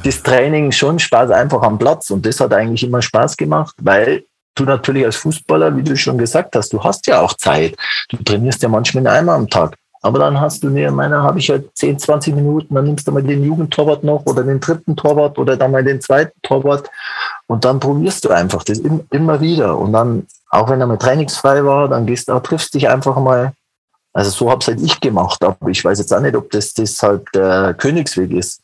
das 0.04 0.22
Training 0.22 0.72
schon 0.72 0.98
Spaß 0.98 1.30
einfach 1.30 1.62
am 1.62 1.78
Platz 1.78 2.10
und 2.10 2.26
das 2.26 2.38
hat 2.40 2.52
eigentlich 2.52 2.84
immer 2.84 3.00
Spaß 3.00 3.36
gemacht, 3.38 3.74
weil 3.80 4.24
du 4.56 4.64
natürlich 4.64 5.06
als 5.06 5.16
Fußballer, 5.16 5.74
wie 5.76 5.82
du 5.82 5.96
schon 5.96 6.18
gesagt 6.18 6.54
hast, 6.54 6.72
du 6.72 6.82
hast 6.82 7.06
ja 7.06 7.20
auch 7.20 7.34
Zeit. 7.34 7.76
Du 8.10 8.16
trainierst 8.18 8.62
ja 8.62 8.68
manchmal 8.68 9.06
einmal 9.06 9.36
am 9.36 9.48
Tag. 9.48 9.76
Aber 10.06 10.20
dann 10.20 10.40
hast 10.40 10.62
du 10.62 10.70
mir, 10.70 10.92
meiner 10.92 11.24
habe 11.24 11.40
ich 11.40 11.50
halt 11.50 11.76
10, 11.76 11.98
20 11.98 12.36
Minuten, 12.36 12.76
dann 12.76 12.84
nimmst 12.84 13.08
du 13.08 13.10
mal 13.10 13.24
den 13.24 13.42
Jugendtorwart 13.42 14.04
noch 14.04 14.24
oder 14.24 14.44
den 14.44 14.60
dritten 14.60 14.94
Torwart 14.94 15.36
oder 15.36 15.56
dann 15.56 15.72
mal 15.72 15.82
den 15.82 16.00
zweiten 16.00 16.40
Torwart 16.42 16.88
und 17.48 17.64
dann 17.64 17.80
probierst 17.80 18.24
du 18.24 18.28
einfach 18.28 18.62
das 18.62 18.78
immer 18.78 19.40
wieder. 19.40 19.76
Und 19.76 19.92
dann, 19.92 20.28
auch 20.50 20.70
wenn 20.70 20.80
er 20.80 20.86
mal 20.86 20.96
trainingsfrei 20.96 21.64
war, 21.64 21.88
dann 21.88 22.06
gehst 22.06 22.28
du, 22.28 22.38
triffst 22.38 22.74
dich 22.74 22.88
einfach 22.88 23.16
mal. 23.16 23.52
Also 24.12 24.30
so 24.30 24.48
habe 24.48 24.60
es 24.60 24.68
halt 24.68 24.80
ich 24.80 25.00
gemacht, 25.00 25.42
aber 25.42 25.70
ich 25.70 25.84
weiß 25.84 25.98
jetzt 25.98 26.14
auch 26.14 26.20
nicht, 26.20 26.36
ob 26.36 26.52
das, 26.52 26.72
halt 27.02 27.26
der 27.34 27.74
Königsweg 27.74 28.30
ist. 28.30 28.60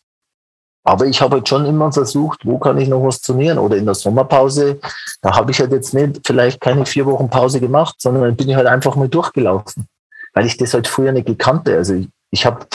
Aber 0.84 1.06
ich 1.06 1.20
habe 1.20 1.38
halt 1.38 1.48
schon 1.48 1.66
immer 1.66 1.90
versucht, 1.90 2.46
wo 2.46 2.58
kann 2.58 2.78
ich 2.78 2.88
noch 2.88 3.04
was 3.04 3.20
trainieren? 3.20 3.58
Oder 3.58 3.78
in 3.78 3.84
der 3.84 3.96
Sommerpause, 3.96 4.78
da 5.20 5.34
habe 5.34 5.50
ich 5.50 5.58
halt 5.58 5.72
jetzt 5.72 5.92
nicht 5.92 6.20
vielleicht 6.24 6.60
keine 6.60 6.86
vier 6.86 7.04
Wochen 7.06 7.28
Pause 7.28 7.58
gemacht, 7.58 7.96
sondern 7.98 8.22
dann 8.22 8.36
bin 8.36 8.48
ich 8.48 8.54
halt 8.54 8.68
einfach 8.68 8.94
mal 8.94 9.08
durchgelaufen 9.08 9.88
weil 10.32 10.46
ich 10.46 10.56
das 10.56 10.74
halt 10.74 10.88
früher 10.88 11.12
nicht 11.12 11.26
gekannte. 11.26 11.76
Also 11.76 11.94
ich, 11.94 12.08
ich 12.30 12.46
habe 12.46 12.66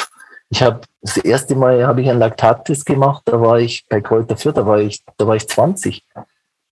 ich 0.50 0.64
hab, 0.64 0.86
das 1.02 1.18
erste 1.18 1.56
Mal 1.56 1.86
habe 1.86 2.02
ich 2.02 2.10
einen 2.10 2.20
Laktattest 2.20 2.86
gemacht, 2.86 3.24
da 3.26 3.40
war 3.42 3.60
ich 3.60 3.86
bei 3.90 4.00
Kräuter 4.02 4.38
Fürth, 4.38 4.58
da 4.58 4.66
war 4.66 4.80
ich, 4.80 5.04
da 5.18 5.28
war 5.28 5.36
ich 5.36 5.48
20. 5.48 6.06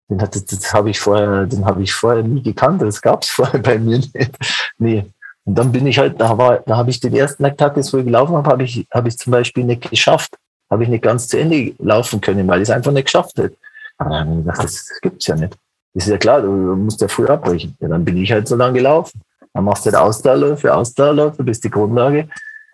Den 0.09 0.21
hat, 0.21 0.35
das, 0.35 0.45
das 0.45 0.73
habe 0.73 0.89
ich 0.91 0.99
vorher, 0.99 1.45
den 1.45 1.65
habe 1.65 1.81
ich 1.81 1.93
vorher 1.93 2.23
nie 2.23 2.41
gekannt. 2.41 2.81
Das 2.81 3.01
gab 3.01 3.23
es 3.23 3.29
vorher 3.31 3.59
bei 3.59 3.77
mir 3.79 3.97
nicht. 3.97 4.37
Nee. 4.77 5.05
Und 5.45 5.55
dann 5.55 5.71
bin 5.71 5.85
ich 5.85 5.99
halt, 5.99 6.19
da 6.19 6.37
war, 6.37 6.59
da 6.59 6.77
habe 6.77 6.89
ich 6.89 6.99
den 6.99 7.15
ersten 7.15 7.43
Laktattest, 7.43 7.93
wo 7.93 7.97
ich 7.97 8.05
gelaufen 8.05 8.35
habe, 8.35 8.49
habe 8.49 8.63
ich, 8.63 8.87
habe 8.91 9.07
ich 9.07 9.17
zum 9.17 9.31
Beispiel 9.31 9.63
nicht 9.63 9.89
geschafft. 9.89 10.35
Habe 10.71 10.83
ich 10.83 10.89
nicht 10.89 11.03
ganz 11.03 11.27
zu 11.27 11.39
Ende 11.39 11.75
laufen 11.77 12.19
können, 12.19 12.47
weil 12.47 12.61
ich 12.61 12.69
es 12.69 12.75
einfach 12.75 12.91
nicht 12.91 13.05
geschafft 13.05 13.37
hätte. 13.37 13.55
Aber 13.97 14.09
dann 14.09 14.19
habe 14.19 14.39
ich 14.39 14.45
gedacht, 14.45 14.63
das 14.63 14.89
gibt's 15.01 15.27
ja 15.27 15.35
nicht. 15.35 15.55
Das 15.93 16.05
ist 16.05 16.09
ja 16.09 16.17
klar, 16.17 16.41
du 16.41 16.49
musst 16.49 17.01
ja 17.01 17.07
früh 17.07 17.27
abbrechen. 17.27 17.77
Ja, 17.79 17.87
dann 17.87 18.03
bin 18.03 18.17
ich 18.17 18.31
halt 18.31 18.47
so 18.47 18.55
lange 18.55 18.73
gelaufen. 18.73 19.21
Dann 19.55 19.63
machst 19.63 19.85
du 19.85 19.91
halt 19.91 19.95
Ausdauerläufe, 19.95 20.73
Ausdauerläufe, 20.73 21.41
bist 21.41 21.63
die 21.63 21.69
Grundlage. 21.69 22.27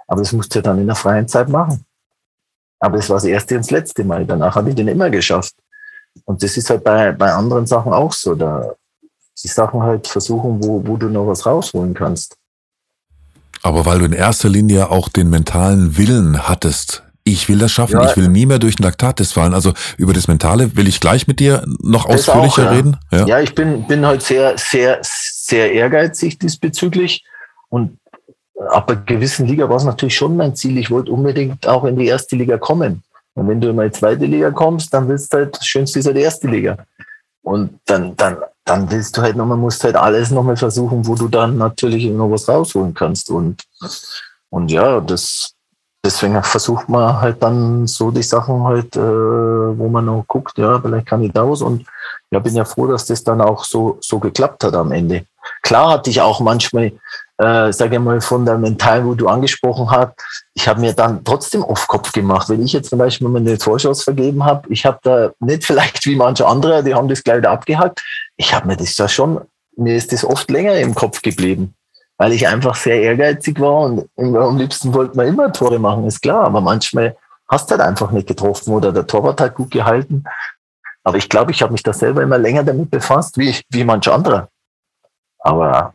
Aber 0.08 0.22
das 0.22 0.34
musst 0.34 0.54
du 0.54 0.60
ja 0.60 0.64
dann 0.64 0.80
in 0.80 0.88
der 0.88 0.96
freien 0.96 1.28
Zeit 1.28 1.48
machen. 1.48 1.86
Aber 2.80 2.98
das 2.98 3.08
war 3.08 3.18
das 3.18 3.26
erste 3.26 3.56
und 3.56 3.64
das 3.64 3.72
letzte 3.72 4.04
Mal. 4.04 4.26
Danach 4.26 4.56
habe 4.56 4.70
ich 4.70 4.76
den 4.76 4.88
immer 4.88 5.12
geschafft. 5.12 5.54
Und 6.26 6.42
das 6.42 6.58
ist 6.58 6.72
halt 6.72 6.84
bei, 6.84 7.12
bei 7.12 7.32
anderen 7.32 7.68
Sachen 7.68 7.94
auch 7.94 8.12
so. 8.12 8.34
Da 8.34 8.74
die 9.44 9.48
Sachen 9.48 9.82
halt 9.82 10.08
versuchen, 10.08 10.64
wo, 10.64 10.86
wo 10.86 10.98
du 10.98 11.08
noch 11.08 11.28
was 11.28 11.46
rausholen 11.46 11.94
kannst. 11.94 12.36
Aber 13.64 13.86
weil 13.86 14.00
du 14.00 14.06
in 14.06 14.14
erster 14.14 14.50
Linie 14.50 14.90
auch 14.90 15.08
den 15.08 15.30
mentalen 15.30 15.98
Willen 15.98 16.48
hattest, 16.48 17.04
ich 17.24 17.48
will 17.48 17.60
das 17.60 17.72
schaffen, 17.72 17.94
ja, 17.94 18.10
ich 18.10 18.18
will 18.18 18.28
nie 18.28 18.48
mehr 18.48 18.58
durch 18.58 18.78
den 18.78 18.84
Laktattest 18.84 19.34
fallen. 19.34 19.54
Also 19.54 19.74
über 19.98 20.14
das 20.14 20.28
Mentale 20.28 20.76
will 20.76 20.88
ich 20.88 21.00
gleich 21.00 21.28
mit 21.28 21.40
dir 21.40 21.64
noch 21.80 22.08
ausführlicher 22.08 22.64
auch, 22.64 22.66
ja. 22.66 22.72
reden. 22.72 22.98
Ja. 23.12 23.26
ja, 23.28 23.40
ich 23.40 23.54
bin, 23.54 23.88
bin 23.88 24.06
halt 24.06 24.24
sehr, 24.24 24.58
sehr, 24.58 25.00
sehr 25.52 25.74
ehrgeizig 25.74 26.40
diesbezüglich. 26.40 27.24
Und 27.70 28.00
ab 28.70 28.90
einer 28.90 29.02
gewissen 29.02 29.46
Liga 29.46 29.70
war 29.70 29.78
es 29.78 29.84
natürlich 29.84 30.16
schon 30.16 30.38
mein 30.38 30.56
Ziel. 30.56 30.78
Ich 30.78 30.90
wollte 30.90 31.12
unbedingt 31.12 31.68
auch 31.68 31.84
in 31.84 31.98
die 31.98 32.08
erste 32.08 32.36
Liga 32.36 32.58
kommen. 32.58 33.04
Und 33.34 33.48
wenn 33.48 33.62
du 33.62 33.70
in 33.70 33.80
die 33.80 33.92
zweite 33.92 34.26
Liga 34.26 34.52
kommst, 34.52 34.94
dann 34.94 35.08
willst 35.08 35.32
du 35.32 35.38
halt, 35.38 35.56
das 35.56 35.66
Schönste 35.66 36.00
ist 36.00 36.06
halt 36.06 36.18
die 36.18 36.22
erste 36.22 36.48
Liga. 36.48 36.78
Und 37.44 37.80
dann, 37.86 38.16
dann, 38.16 38.38
dann 38.66 38.90
willst 38.92 39.18
du 39.18 39.22
halt 39.22 39.36
nochmal, 39.36 39.58
musst 39.58 39.84
halt 39.84 39.96
alles 39.96 40.32
nochmal 40.32 40.58
versuchen, 40.58 41.06
wo 41.06 41.16
du 41.16 41.28
dann 41.28 41.58
natürlich 41.58 42.06
noch 42.06 42.32
was 42.32 42.48
rausholen 42.48 42.94
kannst. 42.94 43.30
Und, 43.30 43.64
und 44.50 44.72
ja, 44.72 45.00
das, 45.02 45.54
deswegen 46.06 46.42
versucht 46.44 46.88
man 46.88 47.20
halt 47.20 47.42
dann 47.42 47.88
so 47.88 48.12
die 48.12 48.24
Sachen 48.24 48.64
halt, 48.64 48.96
äh, 48.96 49.00
wo 49.80 49.88
man 49.90 50.06
noch 50.06 50.26
guckt, 50.28 50.58
ja, 50.58 50.80
vielleicht 50.80 51.08
kann 51.08 51.24
ich 51.24 51.32
da 51.32 51.50
was. 51.50 51.62
Und 51.62 51.86
ja, 52.32 52.40
bin 52.40 52.56
ja 52.56 52.66
froh, 52.66 52.88
dass 52.88 53.06
das 53.06 53.24
dann 53.24 53.42
auch 53.42 53.64
so, 53.64 53.98
so 54.02 54.20
geklappt 54.20 54.64
hat 54.64 54.76
am 54.76 54.92
Ende. 54.92 55.26
Klar 55.62 55.92
hatte 55.92 56.10
ich 56.10 56.22
auch 56.22 56.40
manchmal, 56.40 56.92
äh, 57.38 57.72
sage 57.72 57.96
ich 57.96 58.02
mal, 58.02 58.22
von 58.22 58.46
der 58.46 58.58
Mental, 58.58 59.06
wo 59.06 59.14
du 59.14 59.28
angesprochen 59.28 59.90
hast, 59.90 60.14
ich 60.54 60.68
habe 60.68 60.82
mir 60.82 60.94
dann 60.94 61.24
trotzdem 61.24 61.64
auf 61.64 61.88
Kopf 61.88 62.12
gemacht. 62.12 62.50
Wenn 62.50 62.64
ich 62.64 62.74
jetzt 62.74 62.90
zum 62.90 63.00
Beispiel 63.00 63.28
mal 63.28 63.40
eine 63.40 63.58
Vorschuss 63.58 64.04
vergeben 64.04 64.44
habe, 64.44 64.68
ich 64.70 64.86
habe 64.86 65.00
da 65.04 65.32
nicht 65.40 65.66
vielleicht 65.66 66.06
wie 66.06 66.16
manche 66.16 66.46
andere, 66.46 66.84
die 66.84 66.94
haben 66.94 67.08
das 67.08 67.24
gleich 67.24 67.38
wieder 67.38 67.52
abgehakt. 67.52 68.02
Ich 68.38 68.54
habe 68.54 68.68
mir 68.68 68.78
das 68.78 68.96
da 68.96 69.08
schon, 69.08 69.42
mir 69.76 69.96
ist 69.96 70.12
das 70.12 70.26
oft 70.26 70.50
länger 70.52 70.76
im 70.76 70.94
Kopf 70.94 71.22
geblieben, 71.22 71.74
weil 72.18 72.34
ich 72.34 72.48
einfach 72.48 72.76
sehr 72.76 73.02
ehrgeizig 73.02 73.60
war 73.60 73.82
und 73.82 74.10
am 74.18 74.58
liebsten 74.58 74.94
wollte 74.94 75.16
man 75.16 75.28
immer 75.28 75.52
Tore 75.52 75.80
machen, 75.80 76.06
ist 76.06 76.22
klar. 76.22 76.44
Aber 76.44 76.62
manchmal 76.62 77.16
hast 77.48 77.70
du 77.70 77.76
halt 77.76 77.82
einfach 77.82 78.12
nicht 78.12 78.28
getroffen 78.28 78.74
oder 78.74 78.92
der 78.92 79.08
Torwart 79.08 79.42
hat 79.42 79.56
gut 79.56 79.72
gehalten. 79.72 80.24
Aber 81.04 81.18
ich 81.18 81.30
glaube, 81.30 81.52
ich 81.52 81.62
habe 81.62 81.72
mich 81.72 81.84
da 81.84 81.94
selber 81.94 82.22
immer 82.22 82.38
länger 82.38 82.64
damit 82.64 82.92
befasst, 82.92 83.38
wie, 83.38 83.56
wie 83.70 83.84
manch 83.84 84.08
anderer. 84.08 84.50
Aber 85.42 85.94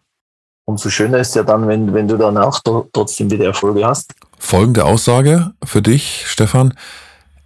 umso 0.64 0.90
schöner 0.90 1.18
ist 1.18 1.34
ja 1.34 1.42
dann, 1.42 1.66
wenn, 1.68 1.94
wenn 1.94 2.08
du 2.08 2.16
danach 2.16 2.60
trotzdem 2.92 3.30
wieder 3.30 3.46
Erfolge 3.46 3.86
hast. 3.86 4.12
Folgende 4.38 4.84
Aussage 4.84 5.52
für 5.64 5.82
dich, 5.82 6.24
Stefan. 6.26 6.74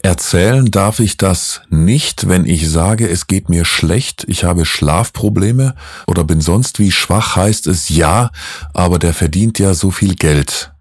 Erzählen 0.02 0.70
darf 0.70 0.98
ich 0.98 1.18
das 1.18 1.60
nicht, 1.68 2.26
wenn 2.26 2.46
ich 2.46 2.70
sage, 2.70 3.06
es 3.06 3.26
geht 3.26 3.50
mir 3.50 3.66
schlecht, 3.66 4.24
ich 4.28 4.44
habe 4.44 4.64
Schlafprobleme 4.64 5.74
oder 6.06 6.24
bin 6.24 6.40
sonst 6.40 6.78
wie 6.78 6.90
schwach, 6.90 7.36
heißt 7.36 7.66
es 7.66 7.90
ja, 7.90 8.30
aber 8.72 8.98
der 8.98 9.12
verdient 9.12 9.58
ja 9.58 9.74
so 9.74 9.90
viel 9.90 10.14
Geld. 10.14 10.72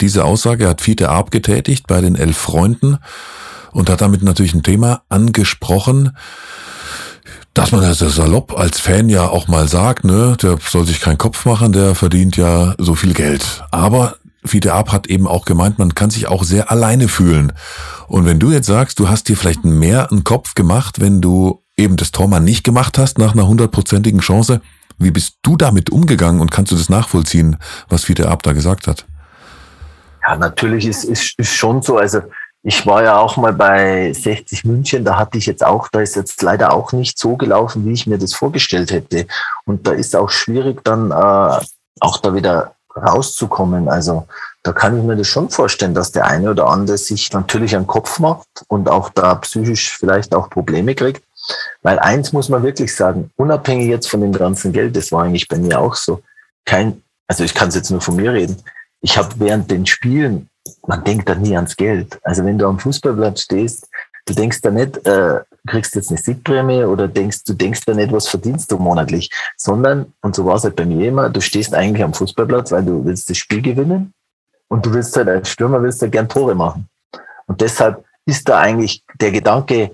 Diese 0.00 0.24
Aussage 0.24 0.68
hat 0.68 0.80
Fiete 0.80 1.10
Arp 1.10 1.30
getätigt 1.30 1.86
bei 1.86 2.00
den 2.00 2.14
elf 2.14 2.38
Freunden 2.38 2.98
und 3.72 3.90
hat 3.90 4.00
damit 4.00 4.22
natürlich 4.22 4.54
ein 4.54 4.62
Thema 4.62 5.02
angesprochen, 5.10 6.16
dass 7.56 7.72
man 7.72 7.80
das 7.80 7.98
salopp 7.98 8.58
als 8.58 8.80
Fan 8.80 9.08
ja 9.08 9.28
auch 9.28 9.48
mal 9.48 9.66
sagt, 9.66 10.04
ne, 10.04 10.36
der 10.42 10.58
soll 10.60 10.84
sich 10.84 11.00
keinen 11.00 11.16
Kopf 11.16 11.46
machen, 11.46 11.72
der 11.72 11.94
verdient 11.94 12.36
ja 12.36 12.74
so 12.76 12.94
viel 12.94 13.14
Geld. 13.14 13.64
Aber 13.70 14.16
Fiete 14.44 14.74
Ab 14.74 14.92
hat 14.92 15.06
eben 15.06 15.26
auch 15.26 15.46
gemeint, 15.46 15.78
man 15.78 15.94
kann 15.94 16.10
sich 16.10 16.28
auch 16.28 16.44
sehr 16.44 16.70
alleine 16.70 17.08
fühlen. 17.08 17.52
Und 18.08 18.26
wenn 18.26 18.38
du 18.38 18.52
jetzt 18.52 18.66
sagst, 18.66 18.98
du 18.98 19.08
hast 19.08 19.28
dir 19.28 19.36
vielleicht 19.38 19.64
mehr 19.64 20.10
einen 20.10 20.22
Kopf 20.22 20.54
gemacht, 20.54 21.00
wenn 21.00 21.22
du 21.22 21.62
eben 21.78 21.96
das 21.96 22.12
Tor 22.12 22.28
mal 22.28 22.40
nicht 22.40 22.62
gemacht 22.62 22.98
hast 22.98 23.18
nach 23.18 23.32
einer 23.32 23.48
hundertprozentigen 23.48 24.20
Chance, 24.20 24.60
wie 24.98 25.10
bist 25.10 25.38
du 25.42 25.56
damit 25.56 25.88
umgegangen 25.88 26.42
und 26.42 26.50
kannst 26.50 26.72
du 26.72 26.76
das 26.76 26.90
nachvollziehen, 26.90 27.56
was 27.88 28.04
Fiete 28.04 28.28
Ab 28.28 28.42
da 28.42 28.52
gesagt 28.52 28.86
hat? 28.86 29.06
Ja, 30.28 30.36
natürlich 30.36 30.86
ist, 30.86 31.04
ist, 31.04 31.38
ist 31.38 31.54
schon 31.54 31.80
so. 31.80 31.96
Also 31.96 32.20
ich 32.68 32.84
war 32.84 33.04
ja 33.04 33.16
auch 33.16 33.36
mal 33.36 33.52
bei 33.52 34.12
60 34.12 34.64
München, 34.64 35.04
da 35.04 35.16
hatte 35.16 35.38
ich 35.38 35.46
jetzt 35.46 35.64
auch, 35.64 35.86
da 35.86 36.00
ist 36.00 36.16
jetzt 36.16 36.42
leider 36.42 36.72
auch 36.72 36.90
nicht 36.90 37.16
so 37.16 37.36
gelaufen, 37.36 37.86
wie 37.86 37.92
ich 37.92 38.08
mir 38.08 38.18
das 38.18 38.34
vorgestellt 38.34 38.90
hätte. 38.90 39.28
Und 39.66 39.86
da 39.86 39.92
ist 39.92 40.16
auch 40.16 40.30
schwierig 40.30 40.82
dann 40.82 41.12
äh, 41.12 41.60
auch 42.00 42.18
da 42.20 42.34
wieder 42.34 42.74
rauszukommen. 42.96 43.88
Also 43.88 44.26
da 44.64 44.72
kann 44.72 44.98
ich 44.98 45.04
mir 45.04 45.14
das 45.14 45.28
schon 45.28 45.48
vorstellen, 45.48 45.94
dass 45.94 46.10
der 46.10 46.26
eine 46.26 46.50
oder 46.50 46.66
andere 46.66 46.98
sich 46.98 47.32
natürlich 47.32 47.76
einen 47.76 47.86
Kopf 47.86 48.18
macht 48.18 48.48
und 48.66 48.88
auch 48.88 49.10
da 49.10 49.36
psychisch 49.36 49.96
vielleicht 49.96 50.34
auch 50.34 50.50
Probleme 50.50 50.96
kriegt. 50.96 51.22
Weil 51.82 52.00
eins 52.00 52.32
muss 52.32 52.48
man 52.48 52.64
wirklich 52.64 52.96
sagen, 52.96 53.30
unabhängig 53.36 53.86
jetzt 53.86 54.10
von 54.10 54.22
dem 54.22 54.32
ganzen 54.32 54.72
Geld, 54.72 54.96
das 54.96 55.12
war 55.12 55.22
eigentlich 55.22 55.46
bei 55.46 55.58
mir 55.58 55.78
auch 55.78 55.94
so, 55.94 56.20
kein, 56.64 57.00
also 57.28 57.44
ich 57.44 57.54
kann 57.54 57.68
es 57.68 57.76
jetzt 57.76 57.92
nur 57.92 58.00
von 58.00 58.16
mir 58.16 58.32
reden, 58.32 58.60
ich 59.00 59.16
habe 59.18 59.34
während 59.38 59.70
den 59.70 59.86
Spielen 59.86 60.48
man 60.86 61.04
denkt 61.04 61.28
da 61.28 61.34
nie 61.34 61.56
ans 61.56 61.76
Geld. 61.76 62.18
Also 62.22 62.44
wenn 62.44 62.58
du 62.58 62.66
am 62.66 62.78
Fußballplatz 62.78 63.42
stehst, 63.42 63.88
du 64.26 64.34
denkst 64.34 64.60
da 64.60 64.70
nicht, 64.70 65.06
äh, 65.06 65.40
kriegst 65.66 65.94
jetzt 65.94 66.10
eine 66.10 66.18
Siegprämie 66.18 66.84
oder 66.84 67.08
denkst, 67.08 67.44
du 67.44 67.54
denkst 67.54 67.82
da 67.86 67.94
nicht, 67.94 68.12
was 68.12 68.28
verdienst 68.28 68.70
du 68.70 68.78
monatlich, 68.78 69.30
sondern, 69.56 70.12
und 70.22 70.34
so 70.34 70.44
war 70.44 70.56
es 70.56 70.64
halt 70.64 70.76
bei 70.76 70.84
mir 70.84 71.08
immer, 71.08 71.30
du 71.30 71.40
stehst 71.40 71.74
eigentlich 71.74 72.04
am 72.04 72.14
Fußballplatz, 72.14 72.72
weil 72.72 72.84
du 72.84 73.04
willst 73.04 73.30
das 73.30 73.36
Spiel 73.36 73.62
gewinnen 73.62 74.12
und 74.68 74.84
du 74.84 74.92
willst 74.92 75.16
halt 75.16 75.28
als 75.28 75.48
Stürmer 75.48 75.82
willst 75.82 76.02
halt 76.02 76.12
gern 76.12 76.28
Tore 76.28 76.54
machen. 76.54 76.88
Und 77.46 77.60
deshalb 77.60 78.04
ist 78.24 78.48
da 78.48 78.58
eigentlich 78.58 79.04
der 79.20 79.30
Gedanke, 79.30 79.92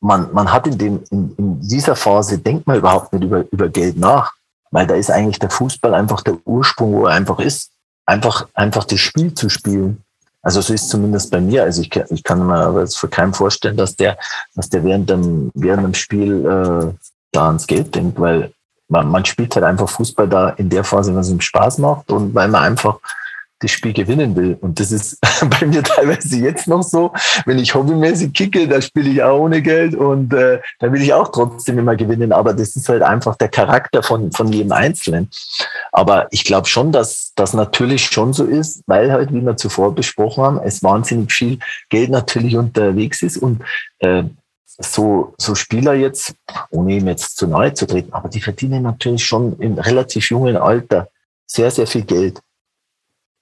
man, 0.00 0.32
man 0.32 0.52
hat 0.52 0.66
in, 0.66 0.78
dem, 0.78 1.02
in, 1.10 1.34
in 1.36 1.60
dieser 1.60 1.96
Phase, 1.96 2.38
denkt 2.38 2.66
man 2.66 2.78
überhaupt 2.78 3.12
nicht 3.12 3.24
über, 3.24 3.44
über 3.50 3.68
Geld 3.68 3.98
nach, 3.98 4.32
weil 4.70 4.86
da 4.86 4.94
ist 4.94 5.10
eigentlich 5.10 5.38
der 5.38 5.50
Fußball 5.50 5.94
einfach 5.94 6.22
der 6.22 6.36
Ursprung, 6.44 6.92
wo 6.92 7.06
er 7.06 7.14
einfach 7.14 7.38
ist 7.40 7.72
einfach, 8.08 8.48
einfach 8.54 8.84
das 8.84 9.00
Spiel 9.00 9.34
zu 9.34 9.48
spielen. 9.48 10.02
Also 10.42 10.60
so 10.60 10.72
ist 10.72 10.88
zumindest 10.88 11.30
bei 11.30 11.40
mir. 11.40 11.64
Also 11.64 11.82
ich, 11.82 11.94
ich 11.94 12.22
kann 12.22 12.46
mir 12.46 12.56
aber 12.56 12.80
jetzt 12.80 12.98
für 12.98 13.08
keinen 13.08 13.34
vorstellen, 13.34 13.76
dass 13.76 13.96
der, 13.96 14.16
dass 14.54 14.68
der 14.70 14.82
während 14.84 15.10
dem, 15.10 15.50
während 15.54 15.84
dem 15.84 15.94
Spiel 15.94 16.44
äh, 16.46 16.94
da 17.32 17.46
ans 17.48 17.66
Geld 17.66 17.94
denkt, 17.94 18.18
weil 18.18 18.52
man, 18.88 19.08
man 19.10 19.24
spielt 19.24 19.54
halt 19.54 19.64
einfach 19.64 19.88
Fußball 19.88 20.28
da 20.28 20.50
in 20.50 20.70
der 20.70 20.84
Phase, 20.84 21.14
was 21.14 21.28
ihm 21.28 21.40
Spaß 21.40 21.78
macht 21.78 22.10
und 22.10 22.34
weil 22.34 22.48
man 22.48 22.62
einfach 22.62 22.98
das 23.60 23.70
Spiel 23.70 23.92
gewinnen 23.92 24.36
will. 24.36 24.56
Und 24.60 24.78
das 24.80 24.92
ist 24.92 25.18
bei 25.60 25.66
mir 25.66 25.82
teilweise 25.82 26.36
jetzt 26.38 26.68
noch 26.68 26.82
so. 26.82 27.12
Wenn 27.44 27.58
ich 27.58 27.74
hobbymäßig 27.74 28.32
kicke, 28.32 28.68
da 28.68 28.80
spiele 28.80 29.10
ich 29.10 29.22
auch 29.22 29.40
ohne 29.40 29.62
Geld 29.62 29.94
und 29.94 30.32
äh, 30.32 30.60
da 30.78 30.92
will 30.92 31.02
ich 31.02 31.12
auch 31.12 31.28
trotzdem 31.28 31.78
immer 31.78 31.96
gewinnen. 31.96 32.32
Aber 32.32 32.54
das 32.54 32.76
ist 32.76 32.88
halt 32.88 33.02
einfach 33.02 33.36
der 33.36 33.48
Charakter 33.48 34.02
von, 34.02 34.32
von 34.32 34.52
jedem 34.52 34.72
Einzelnen. 34.72 35.30
Aber 35.92 36.28
ich 36.30 36.44
glaube 36.44 36.68
schon, 36.68 36.92
dass 36.92 37.32
das 37.34 37.54
natürlich 37.54 38.06
schon 38.06 38.32
so 38.32 38.44
ist, 38.44 38.82
weil 38.86 39.12
halt, 39.12 39.32
wie 39.32 39.42
wir 39.42 39.56
zuvor 39.56 39.94
besprochen 39.94 40.44
haben, 40.44 40.60
es 40.62 40.82
wahnsinnig 40.82 41.32
viel 41.32 41.58
Geld 41.88 42.10
natürlich 42.10 42.56
unterwegs 42.56 43.22
ist 43.22 43.38
und 43.38 43.62
äh, 43.98 44.24
so, 44.80 45.34
so 45.38 45.54
Spieler 45.54 45.94
jetzt, 45.94 46.34
ohne 46.70 46.94
ihm 46.94 47.08
jetzt 47.08 47.36
zu 47.36 47.48
nahe 47.48 47.74
zu 47.74 47.86
treten, 47.86 48.12
aber 48.12 48.28
die 48.28 48.40
verdienen 48.40 48.84
natürlich 48.84 49.24
schon 49.24 49.58
im 49.58 49.74
relativ 49.78 50.30
jungen 50.30 50.56
Alter 50.56 51.08
sehr, 51.46 51.70
sehr 51.70 51.86
viel 51.86 52.02
Geld. 52.02 52.40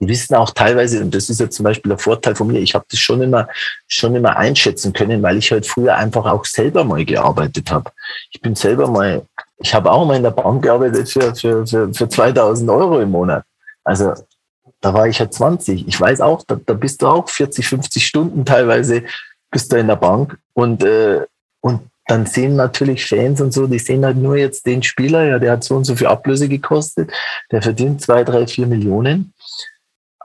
Die 0.01 0.09
wissen 0.09 0.35
auch 0.35 0.51
teilweise, 0.51 1.01
und 1.01 1.15
das 1.15 1.31
ist 1.31 1.41
ja 1.41 1.49
zum 1.49 1.65
Beispiel 1.65 1.91
der 1.91 1.99
Vorteil 1.99 2.35
von 2.35 2.47
mir, 2.49 2.61
ich 2.61 2.75
habe 2.75 2.85
das 2.91 3.01
schon 3.01 3.23
immer, 3.23 3.49
schon 3.89 4.15
immer 4.15 4.37
einschätzen 4.37 4.93
können, 4.93 5.23
weil 5.23 5.39
ich 5.39 5.51
halt 5.51 5.67
früher 5.67 5.97
einfach 5.97 6.27
auch 6.27 6.45
selber 6.45 6.85
mal 6.85 7.05
gearbeitet 7.05 7.71
habe. 7.71 7.91
Ich 8.31 8.41
bin 8.41 8.55
selber 8.55 8.89
mal, 8.89 9.23
ich 9.59 9.75
habe 9.75 9.91
auch 9.91 10.07
mal 10.07 10.17
in 10.17 10.23
der 10.23 10.31
Bank 10.31 10.63
gearbeitet 10.63 11.09
für, 11.09 11.35
für, 11.35 11.67
für, 11.67 11.95
für 11.95 12.09
2000 12.09 12.69
Euro 12.71 13.01
im 13.01 13.11
Monat. 13.11 13.45
Also 13.85 14.13
da 14.81 14.93
war 14.93 15.09
ich 15.09 15.19
halt 15.19 15.33
20. 15.33 15.89
Ich 15.89 16.01
weiß 16.01 16.21
auch, 16.21 16.43
da, 16.47 16.59
da 16.65 16.75
bist 16.75 17.01
du 17.01 17.07
auch 17.07 17.29
40, 17.29 17.67
50 17.67 18.07
Stunden 18.07 18.45
teilweise 18.45 19.03
bist 19.51 19.73
du 19.73 19.77
in 19.77 19.87
der 19.87 19.97
Bank 19.97 20.39
und, 20.53 20.83
äh, 20.85 21.25
und 21.61 21.81
dann 22.07 22.27
sehen 22.27 22.57
natürlich 22.57 23.07
Fans 23.07 23.41
und 23.41 23.53
so, 23.53 23.67
die 23.67 23.79
sehen 23.79 24.05
halt 24.05 24.17
nur 24.17 24.37
jetzt 24.37 24.67
den 24.67 24.83
Spieler, 24.83 25.25
ja, 25.25 25.39
der 25.39 25.53
hat 25.53 25.65
so 25.65 25.77
und 25.77 25.85
so 25.85 25.97
viel 25.97 26.07
Ablöse 26.07 26.49
gekostet, 26.49 27.11
der 27.51 27.63
verdient 27.63 28.01
zwei, 28.01 28.23
drei, 28.23 28.47
vier 28.47 28.67
Millionen. 28.67 29.33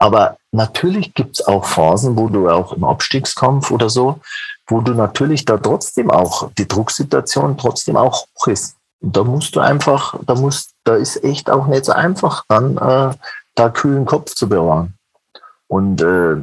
Aber 0.02 0.36
natürlich 0.50 1.14
gibt 1.14 1.38
es 1.38 1.46
auch 1.46 1.64
Phasen, 1.64 2.16
wo 2.16 2.28
du 2.28 2.48
auch 2.48 2.72
im 2.72 2.82
Abstiegskampf 2.82 3.70
oder 3.70 3.88
so, 3.88 4.18
wo 4.66 4.80
du 4.80 4.94
natürlich 4.94 5.44
da 5.44 5.58
trotzdem 5.58 6.10
auch 6.10 6.50
die 6.58 6.66
Drucksituation 6.66 7.56
trotzdem 7.56 7.96
auch 7.96 8.26
hoch 8.34 8.48
ist. 8.48 8.74
Und 9.00 9.16
da 9.16 9.22
musst 9.22 9.54
du 9.54 9.60
einfach, 9.60 10.18
da 10.26 10.34
musst, 10.34 10.72
da 10.82 10.96
ist 10.96 11.22
echt 11.22 11.48
auch 11.50 11.68
nicht 11.68 11.84
so 11.84 11.92
einfach, 11.92 12.44
dann 12.48 12.78
äh, 12.78 13.14
da 13.54 13.68
kühlen 13.68 14.04
Kopf 14.04 14.34
zu 14.34 14.48
bewahren. 14.48 14.94
Und 15.68 16.02
äh, 16.02 16.38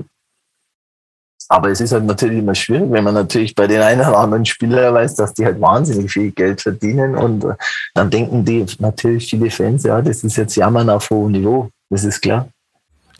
aber 1.50 1.70
es 1.70 1.82
ist 1.82 1.92
halt 1.92 2.06
natürlich 2.06 2.40
immer 2.40 2.56
schwierig, 2.56 2.90
wenn 2.92 3.04
man 3.04 3.16
natürlich 3.16 3.56
bei 3.56 3.68
den 3.68 3.82
einen 3.82 4.08
oder 4.08 4.20
anderen 4.20 4.46
Spielern 4.46 4.94
weiß, 4.94 5.16
dass 5.16 5.34
die 5.34 5.44
halt 5.44 5.60
wahnsinnig 5.60 6.10
viel 6.10 6.32
Geld 6.32 6.62
verdienen 6.62 7.18
und 7.18 7.44
äh, 7.44 7.56
dann 7.94 8.10
denken 8.10 8.46
die 8.46 8.66
natürlich 8.80 9.30
viele 9.30 9.52
Fans, 9.52 9.84
ja, 9.84 10.02
das 10.02 10.24
ist 10.24 10.38
jetzt 10.38 10.56
Jammern 10.56 10.90
auf 10.90 11.10
hohem 11.10 11.34
Niveau. 11.34 11.70
Das 11.90 12.06
ist 12.06 12.22
klar. 12.22 12.48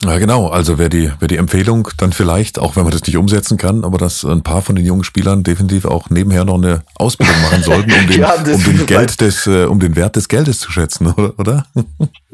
Ja, 0.04 0.18
genau. 0.18 0.48
Also 0.48 0.78
wäre 0.78 0.90
die, 0.90 1.08
wäre 1.20 1.28
die 1.28 1.38
Empfehlung 1.38 1.90
dann 1.98 2.14
vielleicht, 2.14 2.58
auch 2.58 2.76
wenn 2.76 2.84
man 2.84 2.92
das 2.92 3.04
nicht 3.04 3.18
umsetzen 3.18 3.58
kann, 3.58 3.84
aber 3.84 3.98
dass 3.98 4.24
ein 4.24 4.44
paar 4.44 4.62
von 4.62 4.76
den 4.76 4.86
jungen 4.86 5.04
Spielern 5.04 5.44
definitiv 5.44 5.86
auch 5.86 6.10
nebenher 6.10 6.46
noch 6.46 6.56
eine 6.56 6.84
Ausbildung 6.96 7.36
machen 7.42 7.64
sollten, 7.64 7.92
um 7.92 8.08
den, 8.08 8.20
ja, 8.22 8.34
um 8.34 8.44
den 8.44 8.86
Geld 8.86 9.20
des, 9.20 9.46
äh, 9.48 9.66
um 9.66 9.80
den 9.80 9.96
Wert 9.96 10.16
des 10.16 10.28
Geldes 10.28 10.60
zu 10.60 10.72
schätzen, 10.72 11.14
oder? 11.38 11.66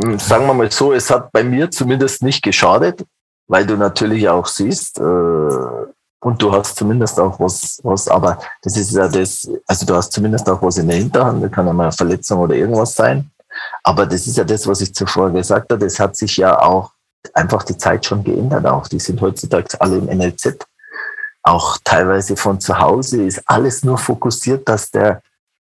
Hm, 0.01 0.19
sagen 0.19 0.45
wir 0.45 0.53
mal 0.53 0.71
so, 0.71 0.93
es 0.93 1.09
hat 1.09 1.31
bei 1.31 1.43
mir 1.43 1.71
zumindest 1.71 2.21
nicht 2.21 2.43
geschadet, 2.43 3.03
weil 3.47 3.65
du 3.65 3.75
natürlich 3.77 4.29
auch 4.29 4.45
siehst, 4.45 4.99
äh, 4.99 5.03
und 6.25 6.41
du 6.41 6.51
hast 6.51 6.75
zumindest 6.75 7.19
auch 7.19 7.39
was, 7.39 7.79
was, 7.83 8.07
aber 8.07 8.39
das 8.63 8.75
ist 8.77 8.93
ja 8.93 9.07
das, 9.07 9.47
also 9.67 9.85
du 9.85 9.95
hast 9.95 10.11
zumindest 10.11 10.49
auch 10.49 10.59
was 10.61 10.77
in 10.77 10.87
der 10.87 10.97
Hinterhand, 10.97 11.43
da 11.43 11.49
kann 11.49 11.67
ja 11.67 11.73
mal 11.73 11.83
eine 11.83 11.91
Verletzung 11.91 12.39
oder 12.39 12.55
irgendwas 12.55 12.95
sein. 12.95 13.29
Aber 13.83 14.07
das 14.07 14.25
ist 14.25 14.37
ja 14.37 14.43
das, 14.43 14.65
was 14.67 14.81
ich 14.81 14.93
zuvor 14.93 15.31
gesagt 15.31 15.71
habe, 15.71 15.85
das 15.85 15.99
hat 15.99 16.15
sich 16.15 16.37
ja 16.37 16.59
auch 16.59 16.94
einfach 17.33 17.63
die 17.63 17.77
Zeit 17.77 18.05
schon 18.05 18.23
geändert 18.23 18.65
auch. 18.65 18.87
Die 18.87 18.99
sind 18.99 19.21
heutzutage 19.21 19.79
alle 19.79 19.97
im 19.97 20.05
NLZ. 20.05 20.65
Auch 21.43 21.77
teilweise 21.83 22.35
von 22.35 22.59
zu 22.59 22.79
Hause 22.79 23.23
ist 23.23 23.41
alles 23.45 23.83
nur 23.83 23.97
fokussiert, 23.97 24.67
dass 24.67 24.91
der, 24.91 25.21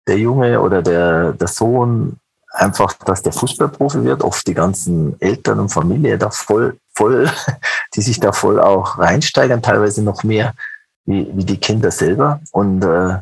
der 0.06 0.18
Junge 0.18 0.60
oder 0.60 0.82
der, 0.82 1.32
der 1.32 1.48
Sohn 1.48 2.18
einfach, 2.50 2.94
dass 2.94 3.22
der 3.22 3.32
Fußballprofi 3.32 4.02
wird. 4.04 4.22
Oft 4.22 4.46
die 4.46 4.54
ganzen 4.54 5.20
Eltern 5.20 5.60
und 5.60 5.68
Familie 5.68 6.18
da 6.18 6.30
voll, 6.30 6.78
voll, 6.94 7.30
die 7.94 8.02
sich 8.02 8.18
da 8.18 8.32
voll 8.32 8.60
auch 8.60 8.98
reinsteigern, 8.98 9.62
teilweise 9.62 10.02
noch 10.02 10.24
mehr 10.24 10.54
wie, 11.04 11.28
wie 11.32 11.44
die 11.44 11.58
Kinder 11.58 11.90
selber. 11.90 12.40
Und 12.52 12.82
äh, 12.82 13.18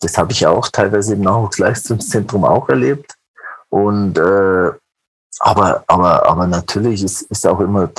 das 0.00 0.18
habe 0.18 0.32
ich 0.32 0.46
auch 0.46 0.68
teilweise 0.68 1.14
im 1.14 1.22
Nachwuchsleistungszentrum 1.22 2.44
auch 2.44 2.68
erlebt. 2.68 3.14
Und 3.68 4.18
äh, 4.18 4.72
aber, 5.40 5.84
aber, 5.86 6.28
aber 6.28 6.46
natürlich 6.46 7.02
ist, 7.02 7.22
ist 7.22 7.46
auch 7.46 7.60
immer 7.60 7.90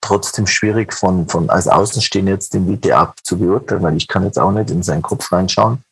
trotzdem 0.00 0.46
schwierig 0.46 0.92
von, 0.92 1.28
von 1.28 1.50
als 1.50 1.68
Außenstehender 1.68 2.32
jetzt 2.32 2.54
den 2.54 2.66
WTA 2.66 3.14
zu 3.22 3.38
beurteilen, 3.38 3.82
weil 3.82 3.96
ich 3.96 4.08
kann 4.08 4.24
jetzt 4.24 4.38
auch 4.38 4.52
nicht 4.52 4.70
in 4.70 4.82
seinen 4.82 5.02
Kopf 5.02 5.30
reinschauen. 5.30 5.82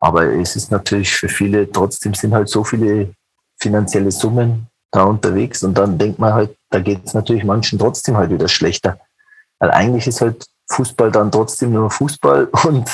Aber 0.00 0.24
es 0.24 0.56
ist 0.56 0.70
natürlich 0.70 1.14
für 1.14 1.28
viele, 1.28 1.70
trotzdem 1.70 2.14
sind 2.14 2.34
halt 2.34 2.48
so 2.48 2.64
viele 2.64 3.14
finanzielle 3.60 4.10
Summen 4.10 4.66
da 4.90 5.04
unterwegs 5.04 5.62
und 5.62 5.74
dann 5.74 5.98
denkt 5.98 6.18
man 6.18 6.32
halt, 6.32 6.56
da 6.70 6.80
geht 6.80 7.04
es 7.04 7.14
natürlich 7.14 7.44
manchen 7.44 7.78
trotzdem 7.78 8.16
halt 8.16 8.30
wieder 8.30 8.48
schlechter. 8.48 8.98
Weil 9.58 9.70
eigentlich 9.70 10.06
ist 10.06 10.22
halt 10.22 10.46
Fußball 10.70 11.12
dann 11.12 11.30
trotzdem 11.30 11.72
nur 11.72 11.90
Fußball 11.90 12.46
und 12.64 12.90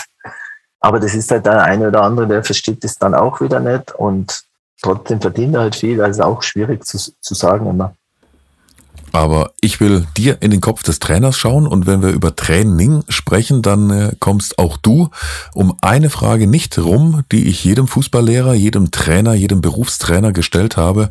aber 0.81 1.01
das 1.01 1.15
ist 1.15 1.31
halt 1.31 1.47
der 1.47 1.63
eine 1.63 1.89
oder 1.89 2.03
andere, 2.03 2.27
der 2.27 2.45
versteht 2.45 2.85
das 2.85 2.99
dann 2.99 3.15
auch 3.15 3.41
wieder 3.41 3.61
nicht 3.61 3.93
und 3.93 4.45
trotzdem 4.83 5.21
verdient 5.21 5.55
er 5.55 5.63
halt 5.63 5.77
viel, 5.77 6.01
also 6.01 6.23
auch 6.23 6.43
schwierig 6.43 6.85
zu, 6.85 6.99
zu 6.99 7.35
sagen 7.35 7.69
immer. 7.69 7.95
Aber 9.13 9.53
ich 9.63 9.81
will 9.81 10.07
dir 10.17 10.43
in 10.43 10.51
den 10.51 10.61
Kopf 10.61 10.83
des 10.83 10.99
Trainers 10.99 11.39
schauen 11.39 11.67
und 11.67 11.87
wenn 11.87 12.03
wir 12.03 12.11
über 12.11 12.37
Training 12.37 13.03
sprechen, 13.09 13.63
dann 13.63 13.89
äh, 13.89 14.13
kommst 14.21 14.59
auch 14.59 14.77
du 14.77 15.09
um 15.55 15.75
eine 15.81 16.11
Frage 16.11 16.47
nicht 16.47 16.77
rum, 16.79 17.23
die 17.33 17.47
ich 17.47 17.65
jedem 17.65 17.89
Fußballlehrer, 17.89 18.53
jedem 18.53 18.91
Trainer, 18.91 19.33
jedem 19.33 19.63
Berufstrainer 19.63 20.33
gestellt 20.33 20.77
habe, 20.77 21.11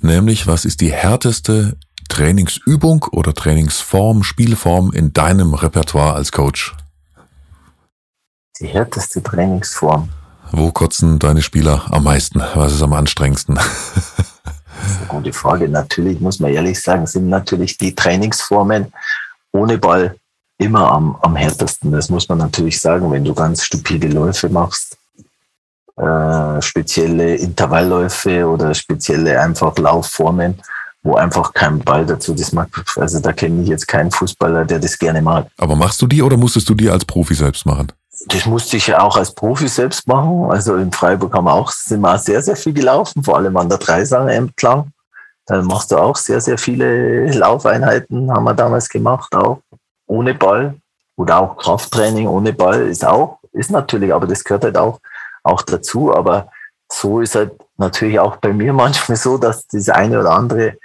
nämlich 0.00 0.46
was 0.46 0.64
ist 0.64 0.80
die 0.80 0.92
härteste 0.92 1.76
Trainingsübung 2.08 3.04
oder 3.12 3.34
Trainingsform, 3.34 4.22
Spielform 4.22 4.92
in 4.92 5.12
deinem 5.12 5.52
Repertoire 5.52 6.14
als 6.14 6.32
Coach? 6.32 6.74
Die 8.60 8.66
härteste 8.66 9.22
Trainingsform. 9.22 10.08
Wo 10.54 10.70
kotzen 10.70 11.18
deine 11.18 11.40
Spieler 11.40 11.86
am 11.90 12.04
meisten? 12.04 12.42
Was 12.54 12.74
ist 12.74 12.82
am 12.82 12.92
anstrengendsten? 12.92 13.54
Das 13.54 14.90
ist 14.90 14.98
eine 14.98 15.06
gute 15.08 15.32
Frage. 15.32 15.68
Natürlich 15.68 16.20
muss 16.20 16.40
man 16.40 16.52
ehrlich 16.52 16.82
sagen, 16.82 17.06
sind 17.06 17.28
natürlich 17.28 17.78
die 17.78 17.94
Trainingsformen 17.94 18.92
ohne 19.52 19.78
Ball 19.78 20.16
immer 20.58 20.90
am, 20.90 21.16
am 21.22 21.36
härtesten. 21.36 21.92
Das 21.92 22.10
muss 22.10 22.28
man 22.28 22.38
natürlich 22.38 22.80
sagen, 22.80 23.10
wenn 23.10 23.24
du 23.24 23.32
ganz 23.32 23.64
stupide 23.64 24.08
Läufe 24.08 24.48
machst, 24.48 24.98
äh, 25.96 26.60
spezielle 26.60 27.36
Intervallläufe 27.36 28.46
oder 28.46 28.74
spezielle 28.74 29.40
einfach 29.40 29.76
Laufformen, 29.78 30.60
wo 31.02 31.14
einfach 31.14 31.54
kein 31.54 31.78
Ball 31.78 32.04
dazu 32.04 32.34
das 32.34 32.52
mag. 32.52 32.68
Also 32.96 33.20
da 33.20 33.32
kenne 33.32 33.62
ich 33.62 33.68
jetzt 33.68 33.88
keinen 33.88 34.10
Fußballer, 34.10 34.64
der 34.64 34.80
das 34.80 34.98
gerne 34.98 35.22
mag. 35.22 35.46
Aber 35.56 35.76
machst 35.76 36.02
du 36.02 36.06
die 36.06 36.22
oder 36.22 36.36
musstest 36.36 36.68
du 36.68 36.74
die 36.74 36.90
als 36.90 37.04
Profi 37.04 37.34
selbst 37.34 37.64
machen? 37.64 37.92
Das 38.26 38.46
musste 38.46 38.76
ich 38.76 38.86
ja 38.88 39.00
auch 39.00 39.16
als 39.16 39.34
Profi 39.34 39.68
selbst 39.68 40.06
machen. 40.06 40.50
Also 40.50 40.76
in 40.76 40.92
Freiburg 40.92 41.34
haben 41.34 41.44
wir 41.44 41.54
auch, 41.54 41.70
sind 41.70 42.00
wir 42.00 42.14
auch 42.14 42.18
sehr, 42.18 42.42
sehr 42.42 42.56
viel 42.56 42.72
gelaufen, 42.72 43.22
vor 43.22 43.36
allem 43.36 43.56
an 43.56 43.68
der 43.68 43.78
Dreisanger 43.78 44.32
entlang. 44.32 44.92
Da 45.46 45.60
machst 45.62 45.90
du 45.90 45.96
auch 45.96 46.16
sehr, 46.16 46.40
sehr 46.40 46.58
viele 46.58 47.30
Laufeinheiten, 47.32 48.30
haben 48.30 48.44
wir 48.44 48.54
damals 48.54 48.88
gemacht, 48.88 49.34
auch 49.34 49.60
ohne 50.06 50.34
Ball. 50.34 50.74
Oder 51.16 51.38
auch 51.38 51.56
Krafttraining 51.56 52.26
ohne 52.26 52.52
Ball 52.52 52.86
ist 52.88 53.04
auch, 53.04 53.38
ist 53.52 53.70
natürlich, 53.70 54.14
aber 54.14 54.26
das 54.26 54.44
gehört 54.44 54.64
halt 54.64 54.78
auch, 54.78 54.98
auch 55.42 55.62
dazu. 55.62 56.14
Aber 56.14 56.48
so 56.90 57.20
ist 57.20 57.34
halt 57.34 57.52
natürlich 57.76 58.18
auch 58.18 58.36
bei 58.36 58.52
mir 58.52 58.72
manchmal 58.84 59.16
so, 59.16 59.36
dass 59.38 59.66
das 59.66 59.88
eine 59.88 60.20
oder 60.20 60.30
andere 60.30 60.78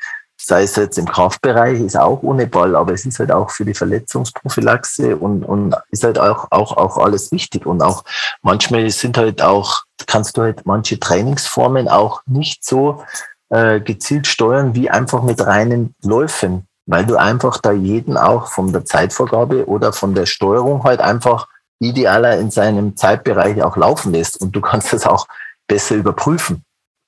sei 0.47 0.63
es 0.63 0.77
jetzt 0.77 0.97
im 0.97 1.09
Kraftbereich, 1.09 1.81
ist 1.81 1.97
auch 1.97 2.23
ohne 2.23 2.47
Ball, 2.47 2.77
aber 2.77 2.93
es 2.93 3.05
ist 3.05 3.19
halt 3.19 3.33
auch 3.33 3.51
für 3.51 3.65
die 3.65 3.73
Verletzungsprophylaxe 3.73 5.17
und, 5.17 5.43
und 5.43 5.75
ist 5.91 6.05
halt 6.05 6.17
auch, 6.17 6.47
auch, 6.51 6.77
auch 6.77 6.97
alles 6.97 7.33
wichtig. 7.33 7.65
Und 7.65 7.83
auch 7.83 8.05
manchmal 8.41 8.89
sind 8.89 9.17
halt 9.17 9.41
auch, 9.41 9.83
kannst 10.05 10.37
du 10.37 10.43
halt 10.43 10.65
manche 10.65 11.01
Trainingsformen 11.01 11.89
auch 11.89 12.21
nicht 12.27 12.63
so 12.63 13.03
äh, 13.49 13.81
gezielt 13.81 14.25
steuern 14.25 14.73
wie 14.73 14.89
einfach 14.89 15.21
mit 15.21 15.45
reinen 15.45 15.93
Läufen, 16.01 16.65
weil 16.85 17.05
du 17.05 17.17
einfach 17.17 17.57
da 17.57 17.73
jeden 17.73 18.15
auch 18.15 18.47
von 18.47 18.71
der 18.71 18.85
Zeitvorgabe 18.85 19.67
oder 19.67 19.91
von 19.91 20.15
der 20.15 20.27
Steuerung 20.27 20.85
halt 20.85 21.01
einfach 21.01 21.47
idealer 21.79 22.39
in 22.39 22.51
seinem 22.51 22.95
Zeitbereich 22.95 23.61
auch 23.63 23.75
laufen 23.75 24.13
lässt 24.13 24.39
und 24.41 24.55
du 24.55 24.61
kannst 24.61 24.93
das 24.93 25.05
auch 25.05 25.27
besser 25.67 25.95
überprüfen 25.95 26.63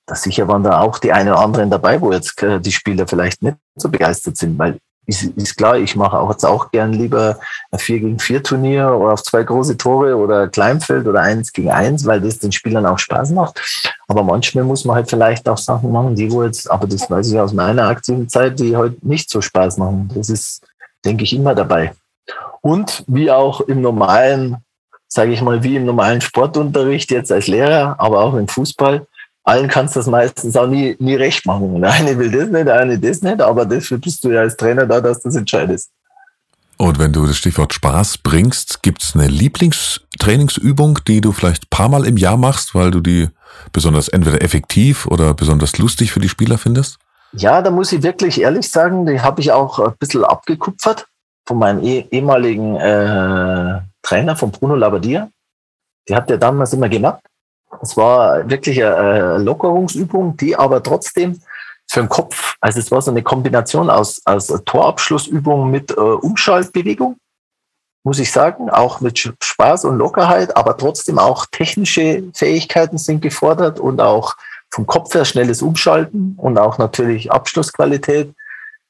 da 0.09 0.15
sicher 0.15 0.47
waren 0.47 0.63
da 0.63 0.81
auch 0.81 0.97
die 0.97 1.13
eine 1.13 1.33
oder 1.33 1.41
anderen 1.41 1.69
dabei, 1.69 2.01
wo 2.01 2.11
jetzt 2.11 2.41
äh, 2.41 2.59
die 2.59 2.71
Spieler 2.71 3.07
vielleicht 3.07 3.43
nicht 3.43 3.57
so 3.75 3.89
begeistert 3.89 4.37
sind, 4.37 4.57
weil 4.57 4.79
ist, 5.05 5.23
ist 5.23 5.57
klar, 5.57 5.77
ich 5.77 5.95
mache 5.95 6.19
auch 6.19 6.29
jetzt 6.29 6.45
auch 6.45 6.69
gern 6.71 6.93
lieber 6.93 7.39
ein 7.71 7.79
4 7.79 7.99
gegen 7.99 8.19
4 8.19 8.43
Turnier 8.43 8.93
oder 8.93 9.13
auf 9.13 9.23
zwei 9.23 9.43
große 9.43 9.75
Tore 9.75 10.15
oder 10.15 10.47
Kleinfeld 10.47 11.07
oder 11.07 11.21
eins 11.21 11.51
gegen 11.51 11.71
eins, 11.71 12.05
weil 12.05 12.21
das 12.21 12.37
den 12.37 12.51
Spielern 12.51 12.85
auch 12.85 12.99
Spaß 12.99 13.31
macht. 13.31 13.59
Aber 14.07 14.23
manchmal 14.23 14.63
muss 14.63 14.85
man 14.85 14.95
halt 14.95 15.09
vielleicht 15.09 15.49
auch 15.49 15.57
Sachen 15.57 15.91
machen, 15.91 16.15
die 16.15 16.31
wo 16.31 16.43
jetzt, 16.43 16.69
aber 16.69 16.85
das 16.85 17.09
weiß 17.09 17.31
ich 17.31 17.39
aus 17.39 17.53
meiner 17.53 17.87
aktiven 17.87 18.29
Zeit, 18.29 18.59
die 18.59 18.75
heute 18.77 18.97
nicht 19.01 19.29
so 19.31 19.41
Spaß 19.41 19.77
machen. 19.77 20.11
Das 20.13 20.29
ist, 20.29 20.61
denke 21.03 21.23
ich, 21.23 21.35
immer 21.35 21.55
dabei. 21.55 21.93
Und 22.61 23.03
wie 23.07 23.31
auch 23.31 23.61
im 23.61 23.81
normalen, 23.81 24.57
sage 25.07 25.31
ich 25.31 25.41
mal, 25.41 25.63
wie 25.63 25.77
im 25.77 25.85
normalen 25.85 26.21
Sportunterricht 26.21 27.09
jetzt 27.09 27.31
als 27.31 27.47
Lehrer, 27.47 27.95
aber 27.97 28.19
auch 28.19 28.35
im 28.35 28.47
Fußball, 28.47 29.07
allen 29.49 29.67
kannst 29.67 29.95
du 29.95 29.99
das 29.99 30.07
meistens 30.07 30.55
auch 30.55 30.67
nie, 30.67 30.95
nie 30.99 31.15
recht 31.15 31.45
machen. 31.45 31.81
Der 31.81 31.91
eine 31.91 32.17
will 32.17 32.31
das 32.31 32.49
nicht, 32.49 32.67
der 32.67 32.79
eine 32.79 32.99
das 32.99 33.21
nicht, 33.21 33.41
aber 33.41 33.65
dafür 33.65 33.97
bist 33.97 34.23
du 34.23 34.29
ja 34.29 34.41
als 34.41 34.55
Trainer 34.55 34.85
da, 34.85 35.01
dass 35.01 35.21
das 35.21 35.35
entscheidest. 35.35 35.89
Und 36.77 36.97
wenn 36.97 37.11
du 37.11 37.25
das 37.25 37.35
Stichwort 37.35 37.73
Spaß 37.73 38.19
bringst, 38.19 38.83
gibt 38.83 39.03
es 39.03 39.15
eine 39.15 39.27
Lieblingstrainingsübung, 39.27 40.99
die 41.07 41.19
du 41.19 41.33
vielleicht 41.33 41.63
ein 41.63 41.69
paar 41.69 41.89
Mal 41.89 42.05
im 42.05 42.15
Jahr 42.15 42.37
machst, 42.37 42.73
weil 42.73 42.91
du 42.91 43.01
die 43.01 43.27
besonders 43.73 44.07
entweder 44.07 44.41
effektiv 44.41 45.05
oder 45.07 45.33
besonders 45.33 45.77
lustig 45.77 46.11
für 46.11 46.21
die 46.21 46.29
Spieler 46.29 46.57
findest? 46.57 46.97
Ja, 47.33 47.61
da 47.61 47.69
muss 47.69 47.91
ich 47.91 48.01
wirklich 48.01 48.39
ehrlich 48.39 48.69
sagen, 48.69 49.05
die 49.05 49.19
habe 49.19 49.41
ich 49.41 49.51
auch 49.51 49.79
ein 49.79 49.93
bisschen 49.99 50.23
abgekupfert 50.23 51.05
von 51.45 51.57
meinem 51.57 51.83
eh 51.83 52.05
ehemaligen 52.11 52.75
äh, 52.77 53.81
Trainer, 54.01 54.35
von 54.35 54.51
Bruno 54.51 54.75
Labbadia. 54.75 55.29
Die 56.07 56.15
hat 56.15 56.29
der 56.29 56.37
damals 56.37 56.73
immer 56.73 56.87
gemacht. 56.87 57.21
Es 57.81 57.95
war 57.95 58.49
wirklich 58.49 58.83
eine 58.83 59.37
Lockerungsübung, 59.37 60.35
die 60.37 60.55
aber 60.55 60.81
trotzdem 60.81 61.39
für 61.87 62.01
den 62.01 62.09
Kopf, 62.09 62.55
also 62.61 62.79
es 62.79 62.91
war 62.91 63.01
so 63.01 63.11
eine 63.11 63.23
Kombination 63.23 63.89
aus, 63.89 64.21
aus 64.25 64.47
Torabschlussübung 64.65 65.71
mit 65.71 65.91
äh, 65.91 65.95
Umschaltbewegung, 65.95 67.17
muss 68.03 68.19
ich 68.19 68.31
sagen, 68.31 68.69
auch 68.69 69.01
mit 69.01 69.19
Spaß 69.19 69.85
und 69.85 69.97
Lockerheit, 69.97 70.55
aber 70.55 70.77
trotzdem 70.77 71.19
auch 71.19 71.45
technische 71.51 72.23
Fähigkeiten 72.33 72.97
sind 72.97 73.21
gefordert 73.21 73.79
und 73.79 74.01
auch 74.01 74.35
vom 74.71 74.85
Kopf 74.85 75.13
her 75.15 75.25
schnelles 75.25 75.61
Umschalten 75.61 76.35
und 76.37 76.59
auch 76.59 76.77
natürlich 76.77 77.31
Abschlussqualität 77.31 78.33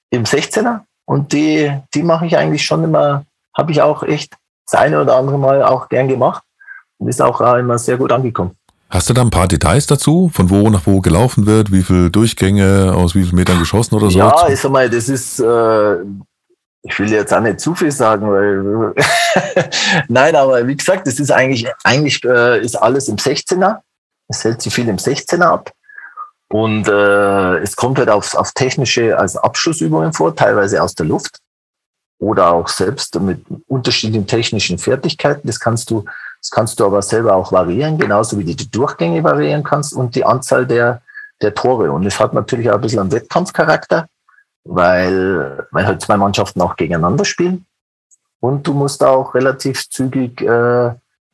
im 0.09 0.25
16er. 0.25 0.81
Und 1.05 1.31
die, 1.31 1.73
die 1.93 2.03
mache 2.03 2.25
ich 2.25 2.37
eigentlich 2.37 2.65
schon 2.65 2.83
immer, 2.83 3.25
habe 3.57 3.71
ich 3.71 3.81
auch 3.81 4.03
echt 4.03 4.35
das 4.69 4.79
eine 4.79 5.01
oder 5.01 5.15
andere 5.15 5.39
Mal 5.39 5.63
auch 5.63 5.89
gern 5.89 6.07
gemacht 6.07 6.43
und 6.97 7.07
ist 7.07 7.21
auch 7.21 7.39
immer 7.41 7.79
sehr 7.79 7.97
gut 7.97 8.11
angekommen. 8.11 8.58
Hast 8.89 9.08
du 9.08 9.13
da 9.13 9.21
ein 9.21 9.30
paar 9.30 9.47
Details 9.47 9.86
dazu, 9.86 10.32
von 10.34 10.49
wo 10.49 10.69
nach 10.69 10.88
wo 10.88 10.99
gelaufen 10.99 11.45
wird, 11.45 11.71
wie 11.71 11.84
viele 11.84 12.10
Durchgänge, 12.10 12.93
aus 12.95 13.13
wie 13.13 13.23
vielen 13.23 13.36
Metern 13.36 13.60
geschossen 13.60 13.93
oder 13.95 14.10
so? 14.10 14.17
Ja, 14.17 14.47
ich 14.49 14.60
sag 14.60 14.71
mal, 14.71 14.89
das 14.89 15.10
ist, 15.10 15.39
äh, 15.39 15.93
ich 16.82 16.97
will 16.97 17.12
jetzt 17.12 17.32
auch 17.32 17.41
nicht 17.41 17.60
zu 17.60 17.75
viel 17.75 17.91
sagen, 17.91 18.28
weil 18.32 18.95
nein, 20.08 20.36
aber 20.36 20.65
wie 20.65 20.75
gesagt, 20.75 21.06
das 21.06 21.19
ist 21.19 21.32
eigentlich, 21.32 21.67
eigentlich 21.84 22.23
äh, 22.23 22.62
ist 22.62 22.75
alles 22.75 23.08
im 23.10 23.17
16er. 23.17 23.78
Es 24.28 24.43
hält 24.43 24.62
sich 24.62 24.73
viel 24.73 24.88
im 24.88 24.97
16er 24.97 25.43
ab. 25.43 25.71
Und 26.52 26.88
äh, 26.88 27.58
es 27.60 27.75
kommt 27.75 27.99
halt 27.99 28.10
auf, 28.10 28.34
auf 28.34 28.54
technische 28.54 29.15
als 29.17 29.38
Abschlussübungen 29.38 30.13
vor, 30.13 30.36
teilweise 30.36 30.82
aus 30.82 30.95
der 30.95 31.06
Luft 31.06 31.38
oder 32.19 32.52
auch 32.52 32.67
selbst 32.67 33.19
mit 33.19 33.45
unterschiedlichen 33.67 34.25
technischen 34.25 34.80
Fertigkeiten. 34.80 35.47
Das 35.47 35.60
kannst 35.60 35.91
du 35.91 36.06
das 36.41 36.52
kannst 36.52 36.80
du 36.80 36.86
aber 36.86 37.02
selber 37.02 37.36
auch 37.36 37.52
variieren, 37.52 37.97
genauso 37.97 38.38
wie 38.39 38.45
du 38.45 38.56
die 38.56 38.71
Durchgänge 38.71 39.23
variieren 39.23 39.63
kannst 39.63 39.93
und 39.93 40.15
die 40.15 40.23
Anzahl 40.25 40.65
der, 40.65 41.02
der 41.41 41.54
Tore. 41.54 41.91
Und 41.91 42.06
es 42.06 42.19
hat 42.19 42.34
natürlich 42.34 42.69
auch 42.69 42.75
ein 42.75 42.82
bisschen 42.82 42.99
einen 42.99 43.12
Wettkampfcharakter, 43.12 44.08
weil, 44.63 45.67
weil 45.71 45.86
halt 45.86 46.02
zwei 46.02 46.17
Mannschaften 46.17 46.62
auch 46.62 46.75
gegeneinander 46.75 47.25
spielen. 47.25 47.65
Und 48.39 48.65
du 48.65 48.73
musst 48.73 49.04
auch 49.04 49.36
relativ 49.36 49.89
zügig, 49.89 50.41
äh, 50.41 50.91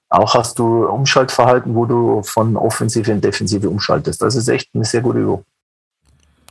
auch 0.09 0.33
hast 0.33 0.57
du 0.57 0.87
Umschaltverhalten, 0.87 1.75
wo 1.75 1.85
du 1.85 2.23
von 2.23 2.57
Offensive 2.57 3.11
in 3.11 3.21
Defensive 3.21 3.69
umschaltest. 3.69 4.21
Das 4.21 4.35
ist 4.35 4.47
echt 4.47 4.69
eine 4.73 4.85
sehr 4.85 5.01
gute 5.01 5.19
Übung. 5.19 5.45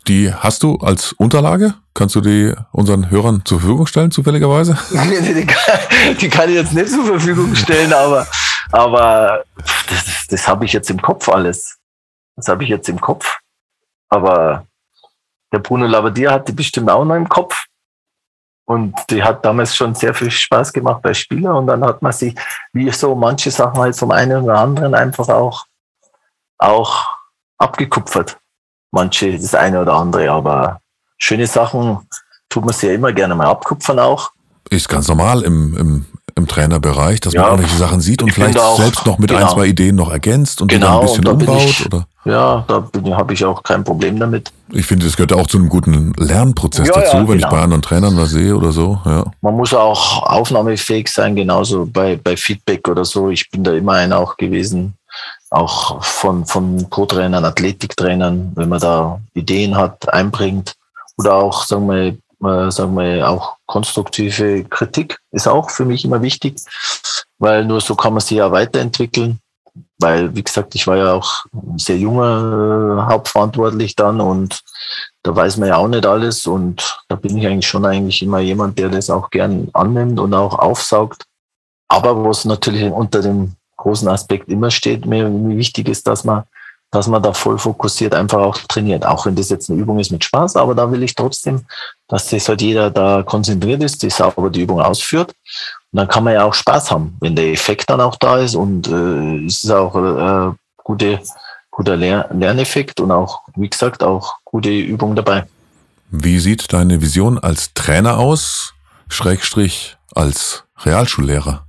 Die 0.06 0.32
hast 0.32 0.62
du 0.62 0.76
als 0.76 1.12
Unterlage? 1.12 1.74
Kannst 1.94 2.16
du 2.16 2.20
die 2.20 2.52
unseren 2.72 3.10
Hörern 3.10 3.42
zur 3.44 3.60
Verfügung 3.60 3.86
stellen, 3.86 4.10
zufälligerweise? 4.10 4.76
die, 4.90 6.28
kann, 6.28 6.48
ich 6.48 6.56
jetzt 6.56 6.72
nicht 6.72 6.90
zur 6.90 7.06
Verfügung 7.06 7.54
stellen, 7.54 7.92
aber, 7.92 8.26
aber 8.72 9.44
das, 9.88 10.26
das 10.28 10.48
habe 10.48 10.64
ich 10.64 10.72
jetzt 10.72 10.90
im 10.90 11.00
Kopf 11.00 11.28
alles. 11.28 11.78
Das 12.36 12.48
habe 12.48 12.64
ich 12.64 12.70
jetzt 12.70 12.88
im 12.88 13.00
Kopf. 13.00 13.38
Aber 14.08 14.66
der 15.52 15.60
Bruno 15.60 15.86
Labbadia 15.86 16.32
hat 16.32 16.48
die 16.48 16.52
bestimmt 16.52 16.90
auch 16.90 17.04
noch 17.04 17.14
im 17.14 17.28
Kopf. 17.28 17.64
Und 18.66 18.94
die 19.10 19.22
hat 19.22 19.44
damals 19.44 19.76
schon 19.76 19.94
sehr 19.94 20.14
viel 20.14 20.30
Spaß 20.30 20.72
gemacht 20.72 21.00
bei 21.02 21.14
Spielern. 21.14 21.56
Und 21.56 21.66
dann 21.68 21.84
hat 21.84 22.02
man 22.02 22.12
sich, 22.12 22.34
wie 22.72 22.90
so 22.90 23.14
manche 23.14 23.50
Sachen 23.50 23.78
halt 23.78 23.96
vom 23.96 24.10
einen 24.10 24.42
oder 24.42 24.58
anderen 24.58 24.94
einfach 24.94 25.28
auch, 25.28 25.66
auch 26.58 27.06
abgekupfert 27.58 28.36
manche 28.94 29.32
das 29.32 29.54
eine 29.54 29.82
oder 29.82 29.94
andere, 29.94 30.30
aber 30.30 30.80
schöne 31.24 31.46
Sachen 31.46 31.98
tut 32.50 32.64
man 32.64 32.74
sich 32.74 32.88
ja 32.88 32.94
immer 32.94 33.12
gerne 33.12 33.34
mal 33.34 33.46
abkupfern 33.46 33.98
auch. 33.98 34.30
Ist 34.68 34.88
ganz 34.88 35.08
normal 35.08 35.42
im, 35.42 35.76
im, 35.76 36.04
im 36.34 36.46
Trainerbereich, 36.46 37.20
dass 37.20 37.32
ja, 37.32 37.42
man 37.42 37.50
irgendwelche 37.52 37.78
Sachen 37.78 38.00
sieht 38.00 38.22
und 38.22 38.32
vielleicht 38.32 38.58
auch, 38.58 38.76
selbst 38.76 39.06
noch 39.06 39.18
mit 39.18 39.30
genau. 39.30 39.42
ein, 39.42 39.48
zwei 39.48 39.66
Ideen 39.66 39.96
noch 39.96 40.10
ergänzt 40.10 40.60
und 40.60 40.68
genau, 40.68 41.00
ein 41.00 41.06
bisschen 41.06 41.26
umbaut, 41.26 41.62
ich, 41.62 41.86
oder? 41.86 42.06
Ja, 42.26 42.64
da 42.68 42.84
habe 43.16 43.32
ich 43.32 43.44
auch 43.44 43.62
kein 43.62 43.84
Problem 43.84 44.18
damit. 44.18 44.52
Ich 44.70 44.86
finde, 44.86 45.06
das 45.06 45.16
gehört 45.16 45.32
auch 45.32 45.46
zu 45.46 45.58
einem 45.58 45.68
guten 45.68 46.12
Lernprozess 46.14 46.88
ja, 46.88 46.94
dazu, 46.94 47.16
ja, 47.16 47.28
wenn 47.28 47.38
genau. 47.38 47.46
ich 47.46 47.52
bei 47.52 47.60
anderen 47.60 47.82
Trainern 47.82 48.16
was 48.16 48.30
sehe 48.30 48.54
oder 48.54 48.72
so. 48.72 49.00
Ja. 49.04 49.24
Man 49.40 49.56
muss 49.56 49.72
auch 49.72 50.22
aufnahmefähig 50.24 51.08
sein, 51.08 51.36
genauso 51.36 51.86
bei, 51.86 52.16
bei 52.22 52.36
Feedback 52.36 52.86
oder 52.88 53.04
so. 53.04 53.30
Ich 53.30 53.50
bin 53.50 53.64
da 53.64 53.72
immer 53.72 53.92
einer 53.92 54.18
auch 54.18 54.36
gewesen, 54.36 54.94
auch 55.50 56.02
von, 56.02 56.44
von 56.46 56.88
Co-Trainern, 56.90 57.44
Athletiktrainern, 57.44 58.52
wenn 58.54 58.68
man 58.68 58.80
da 58.80 59.20
Ideen 59.34 59.76
hat, 59.76 60.12
einbringt 60.12 60.74
oder 61.16 61.34
auch, 61.34 61.64
sagen 61.64 61.86
wir, 61.88 62.16
äh, 62.44 62.70
sagen 62.70 62.94
wir, 62.96 63.28
auch 63.28 63.56
konstruktive 63.66 64.64
Kritik 64.64 65.18
ist 65.30 65.48
auch 65.48 65.70
für 65.70 65.84
mich 65.84 66.04
immer 66.04 66.22
wichtig, 66.22 66.60
weil 67.38 67.64
nur 67.64 67.80
so 67.80 67.94
kann 67.94 68.12
man 68.12 68.20
sich 68.20 68.38
ja 68.38 68.50
weiterentwickeln. 68.50 69.38
Weil, 69.98 70.34
wie 70.34 70.42
gesagt, 70.42 70.74
ich 70.74 70.86
war 70.86 70.96
ja 70.96 71.12
auch 71.14 71.46
sehr 71.76 71.96
junger 71.96 73.06
äh, 73.06 73.12
Hauptverantwortlich 73.12 73.96
dann 73.96 74.20
und 74.20 74.60
da 75.22 75.34
weiß 75.34 75.56
man 75.56 75.68
ja 75.68 75.76
auch 75.76 75.88
nicht 75.88 76.06
alles 76.06 76.46
und 76.46 77.00
da 77.08 77.16
bin 77.16 77.38
ich 77.38 77.46
eigentlich 77.46 77.66
schon 77.66 77.84
eigentlich 77.84 78.22
immer 78.22 78.40
jemand, 78.40 78.78
der 78.78 78.88
das 78.88 79.10
auch 79.10 79.30
gern 79.30 79.70
annimmt 79.72 80.20
und 80.20 80.34
auch 80.34 80.58
aufsaugt. 80.58 81.24
Aber 81.88 82.24
was 82.24 82.44
natürlich 82.44 82.92
unter 82.92 83.22
dem 83.22 83.54
großen 83.76 84.08
Aspekt 84.08 84.48
immer 84.48 84.70
steht, 84.70 85.06
mir 85.06 85.28
wichtig 85.56 85.88
ist, 85.88 86.06
dass 86.06 86.24
man, 86.24 86.44
dass 86.94 87.08
man 87.08 87.22
da 87.22 87.32
voll 87.32 87.58
fokussiert 87.58 88.14
einfach 88.14 88.38
auch 88.38 88.56
trainiert. 88.68 89.04
Auch 89.04 89.26
wenn 89.26 89.34
das 89.34 89.48
jetzt 89.48 89.68
eine 89.68 89.80
Übung 89.80 89.98
ist 89.98 90.12
mit 90.12 90.22
Spaß, 90.22 90.54
aber 90.54 90.74
da 90.74 90.90
will 90.90 91.02
ich 91.02 91.14
trotzdem, 91.14 91.64
dass 92.06 92.30
sich 92.30 92.48
halt 92.48 92.62
jeder 92.62 92.90
da 92.90 93.22
konzentriert 93.24 93.82
ist, 93.82 94.02
die 94.02 94.10
sauber 94.10 94.48
die 94.48 94.62
Übung 94.62 94.80
ausführt. 94.80 95.34
Und 95.92 95.98
dann 95.98 96.08
kann 96.08 96.22
man 96.22 96.34
ja 96.34 96.44
auch 96.44 96.54
Spaß 96.54 96.92
haben, 96.92 97.16
wenn 97.20 97.34
der 97.34 97.52
Effekt 97.52 97.90
dann 97.90 98.00
auch 98.00 98.16
da 98.16 98.38
ist 98.38 98.54
und 98.54 98.86
äh, 98.86 99.44
es 99.44 99.64
ist 99.64 99.70
auch 99.70 99.96
äh, 99.96 100.54
gute, 100.76 101.20
guter 101.70 101.96
Ler 101.96 102.28
Lerneffekt 102.32 103.00
und 103.00 103.10
auch, 103.10 103.42
wie 103.56 103.68
gesagt, 103.68 104.04
auch 104.04 104.36
gute 104.44 104.70
Übung 104.70 105.16
dabei. 105.16 105.46
Wie 106.10 106.38
sieht 106.38 106.72
deine 106.72 107.02
Vision 107.02 107.38
als 107.40 107.74
Trainer 107.74 108.18
aus, 108.18 108.74
Schrägstrich 109.08 109.96
als 110.14 110.62
Realschullehrer? 110.78 111.66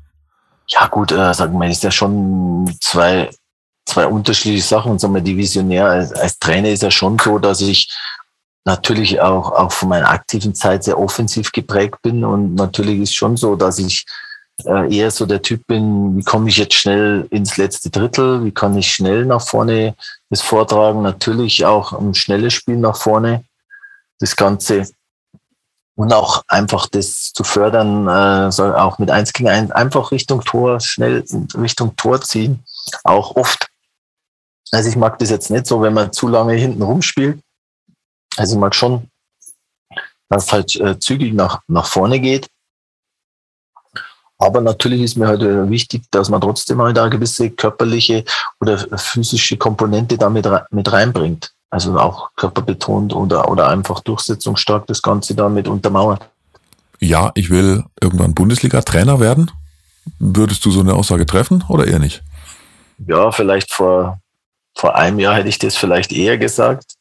Ja, 0.68 0.88
gut, 0.88 1.12
äh, 1.12 1.34
sagen 1.34 1.58
wir, 1.60 1.68
ist 1.70 1.84
ja 1.84 1.92
schon 1.92 2.72
zwei, 2.80 3.30
zwei 3.96 4.08
unterschiedliche 4.08 4.68
Sachen. 4.68 5.00
Sagen 5.00 5.14
wir, 5.14 5.22
die 5.22 5.38
Visionär 5.38 5.88
als, 5.88 6.12
als 6.12 6.38
Trainer 6.38 6.70
ist 6.70 6.84
ja 6.84 6.92
schon 6.92 7.18
so, 7.18 7.40
dass 7.40 7.62
ich 7.62 7.90
natürlich 8.66 9.22
auch, 9.22 9.52
auch 9.54 9.72
von 9.72 9.90
meiner 9.90 10.10
aktiven 10.10 10.54
Zeit 10.54 10.84
sehr 10.84 11.00
offensiv 11.00 11.52
geprägt 11.54 12.02
bin. 12.02 12.26
Und 12.26 12.56
natürlich 12.56 13.00
ist 13.00 13.16
schon 13.16 13.38
so, 13.38 13.56
dass 13.56 13.80
ich 13.80 14.06
äh, 14.66 14.94
eher 14.94 15.12
so 15.12 15.26
der 15.26 15.42
Typ 15.42 15.66
bin, 15.68 16.18
wie 16.18 16.24
komme 16.24 16.50
ich 16.50 16.58
jetzt 16.58 16.74
schnell 16.74 17.26
ins 17.30 17.56
letzte 17.56 17.90
Drittel, 17.90 18.44
wie 18.44 18.52
kann 18.52 18.78
ich 18.78 18.92
schnell 18.92 19.26
nach 19.26 19.42
vorne 19.42 19.96
das 20.30 20.42
vortragen. 20.42 21.02
Natürlich 21.02 21.66
auch 21.66 21.94
ein 21.94 22.14
schnelles 22.16 22.54
Spiel 22.54 22.78
nach 22.78 22.98
vorne. 22.98 23.46
Das 24.20 24.36
Ganze 24.36 24.88
und 25.98 26.12
auch 26.12 26.44
einfach 26.50 26.88
das 26.88 27.32
zu 27.32 27.46
fördern, 27.46 28.10
äh, 28.10 28.52
soll 28.52 28.76
auch 28.76 29.00
mit 29.00 29.10
eins 29.10 29.32
gegen 29.32 29.48
eins 29.48 29.72
einfach 29.72 30.12
Richtung 30.12 30.42
Tor, 30.42 30.82
schnell 30.82 31.24
Richtung 31.58 31.96
Tor 31.96 32.20
ziehen, 32.20 32.66
auch 33.06 33.38
oft. 33.38 33.70
Also 34.76 34.90
ich 34.90 34.98
mag 34.98 35.18
das 35.20 35.30
jetzt 35.30 35.50
nicht 35.50 35.68
so, 35.68 35.82
wenn 35.82 35.94
man 35.94 36.12
zu 36.12 36.28
lange 36.28 36.54
hinten 36.54 36.82
rumspielt. 36.82 37.40
Also 38.36 38.56
ich 38.56 38.60
mag 38.60 38.76
schon, 38.76 39.10
dass 40.30 40.48
es 40.48 40.52
halt 40.52 40.76
äh, 40.76 41.00
zügig 41.00 41.34
nach, 41.34 41.62
nach 41.68 41.86
vorne 41.86 42.20
geht. 42.20 42.48
Aber 44.38 44.60
natürlich 44.60 45.02
ist 45.02 45.16
mir 45.16 45.28
halt 45.28 45.42
äh, 45.44 45.70
wichtig, 45.70 46.04
dass 46.12 46.30
man 46.30 46.42
trotzdem 46.42 46.82
halt 46.82 47.00
eine 47.00 47.10
gewisse 47.10 47.50
körperliche 47.52 48.26
oder 48.60 48.78
physische 48.98 49.56
Komponente 49.56 50.18
damit 50.18 50.46
mit 50.72 50.92
reinbringt. 50.92 51.54
Also 51.70 51.98
auch 51.98 52.32
körperbetont 52.36 53.14
oder, 53.14 53.50
oder 53.50 53.70
einfach 53.70 54.02
durchsetzungsstark 54.02 54.88
das 54.88 55.02
Ganze 55.02 55.36
damit 55.36 55.70
untermauert. 55.70 56.30
ja, 57.00 57.32
ich 57.36 57.50
will 57.50 57.86
irgendwann 58.02 58.34
Bundesliga-Trainer 58.34 59.22
werden? 59.22 59.52
Würdest 60.20 60.66
du 60.66 60.72
so 60.72 60.82
eine 60.82 60.94
Aussage 60.96 61.26
treffen 61.26 61.64
oder 61.70 61.88
eher 61.88 62.00
nicht? 62.00 62.24
Ja, 63.08 63.32
vielleicht 63.32 63.74
vor, 63.74 64.20
vor 64.76 64.96
einem 64.96 65.20
Jahr 65.20 65.36
hätte 65.36 65.50
ich 65.50 65.60
das 65.60 65.76
vielleicht 65.76 66.12
eher 66.12 66.38
gesagt. 66.38 66.96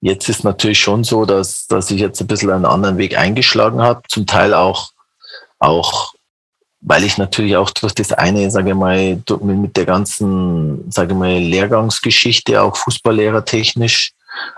Jetzt 0.00 0.28
ist 0.28 0.44
natürlich 0.44 0.78
schon 0.78 1.04
so, 1.04 1.24
dass, 1.24 1.66
dass 1.66 1.90
ich 1.90 2.00
jetzt 2.00 2.20
ein 2.20 2.26
bisschen 2.26 2.50
einen 2.50 2.64
anderen 2.64 2.98
Weg 2.98 3.18
eingeschlagen 3.18 3.82
habe. 3.82 4.02
Zum 4.08 4.26
Teil 4.26 4.54
auch, 4.54 4.90
auch 5.58 6.14
weil 6.80 7.02
ich 7.02 7.18
natürlich 7.18 7.56
auch 7.56 7.70
durch 7.70 7.94
das 7.94 8.12
eine, 8.12 8.50
sage 8.50 8.70
ich 8.70 8.76
mal, 8.76 9.20
mit 9.40 9.76
der 9.76 9.86
ganzen, 9.86 10.90
sage 10.90 11.12
ich 11.12 11.18
mal, 11.18 11.38
Lehrgangsgeschichte, 11.38 12.62
auch 12.62 12.76
Fußballlehrer 12.76 13.44
technisch, 13.44 14.12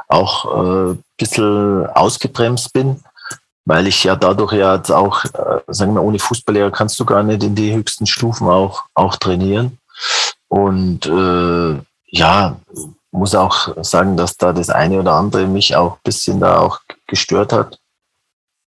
auch 0.08 0.44
äh, 0.44 0.90
ein 0.90 1.04
bisschen 1.16 1.86
ausgebremst 1.86 2.72
bin, 2.74 3.00
weil 3.64 3.86
ich 3.86 4.04
ja 4.04 4.16
dadurch 4.16 4.52
ja 4.52 4.76
jetzt 4.76 4.90
auch, 4.90 5.24
äh, 5.24 5.60
sagen 5.68 5.94
wir, 5.94 6.02
ohne 6.02 6.18
Fußballlehrer 6.18 6.70
kannst 6.70 7.00
du 7.00 7.06
gar 7.06 7.22
nicht 7.22 7.42
in 7.42 7.54
die 7.54 7.72
höchsten 7.72 8.06
Stufen 8.06 8.48
auch, 8.48 8.82
auch 8.94 9.16
trainieren. 9.16 9.78
Und 10.48 11.06
äh, 11.06 11.80
ja, 12.08 12.56
muss 13.10 13.34
auch 13.34 13.74
sagen, 13.82 14.16
dass 14.16 14.36
da 14.36 14.52
das 14.52 14.70
eine 14.70 15.00
oder 15.00 15.14
andere 15.14 15.46
mich 15.46 15.74
auch 15.76 15.94
ein 15.94 16.02
bisschen 16.04 16.40
da 16.40 16.58
auch 16.58 16.80
gestört 17.06 17.52
hat, 17.52 17.78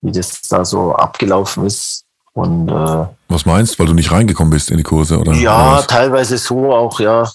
wie 0.01 0.12
das 0.12 0.41
da 0.43 0.65
so 0.65 0.93
abgelaufen 0.93 1.65
ist. 1.65 2.06
Und 2.34 2.69
äh, 2.69 3.06
was 3.27 3.45
meinst, 3.45 3.77
weil 3.77 3.88
du 3.88 3.93
nicht 3.93 4.12
reingekommen 4.12 4.51
bist 4.51 4.71
in 4.71 4.77
die 4.77 4.84
Kurse 4.84 5.19
oder? 5.19 5.34
Ja, 5.34 5.73
oder 5.73 5.88
teilweise 5.88 6.38
so 6.38 6.73
auch, 6.73 6.99
ja, 6.99 7.30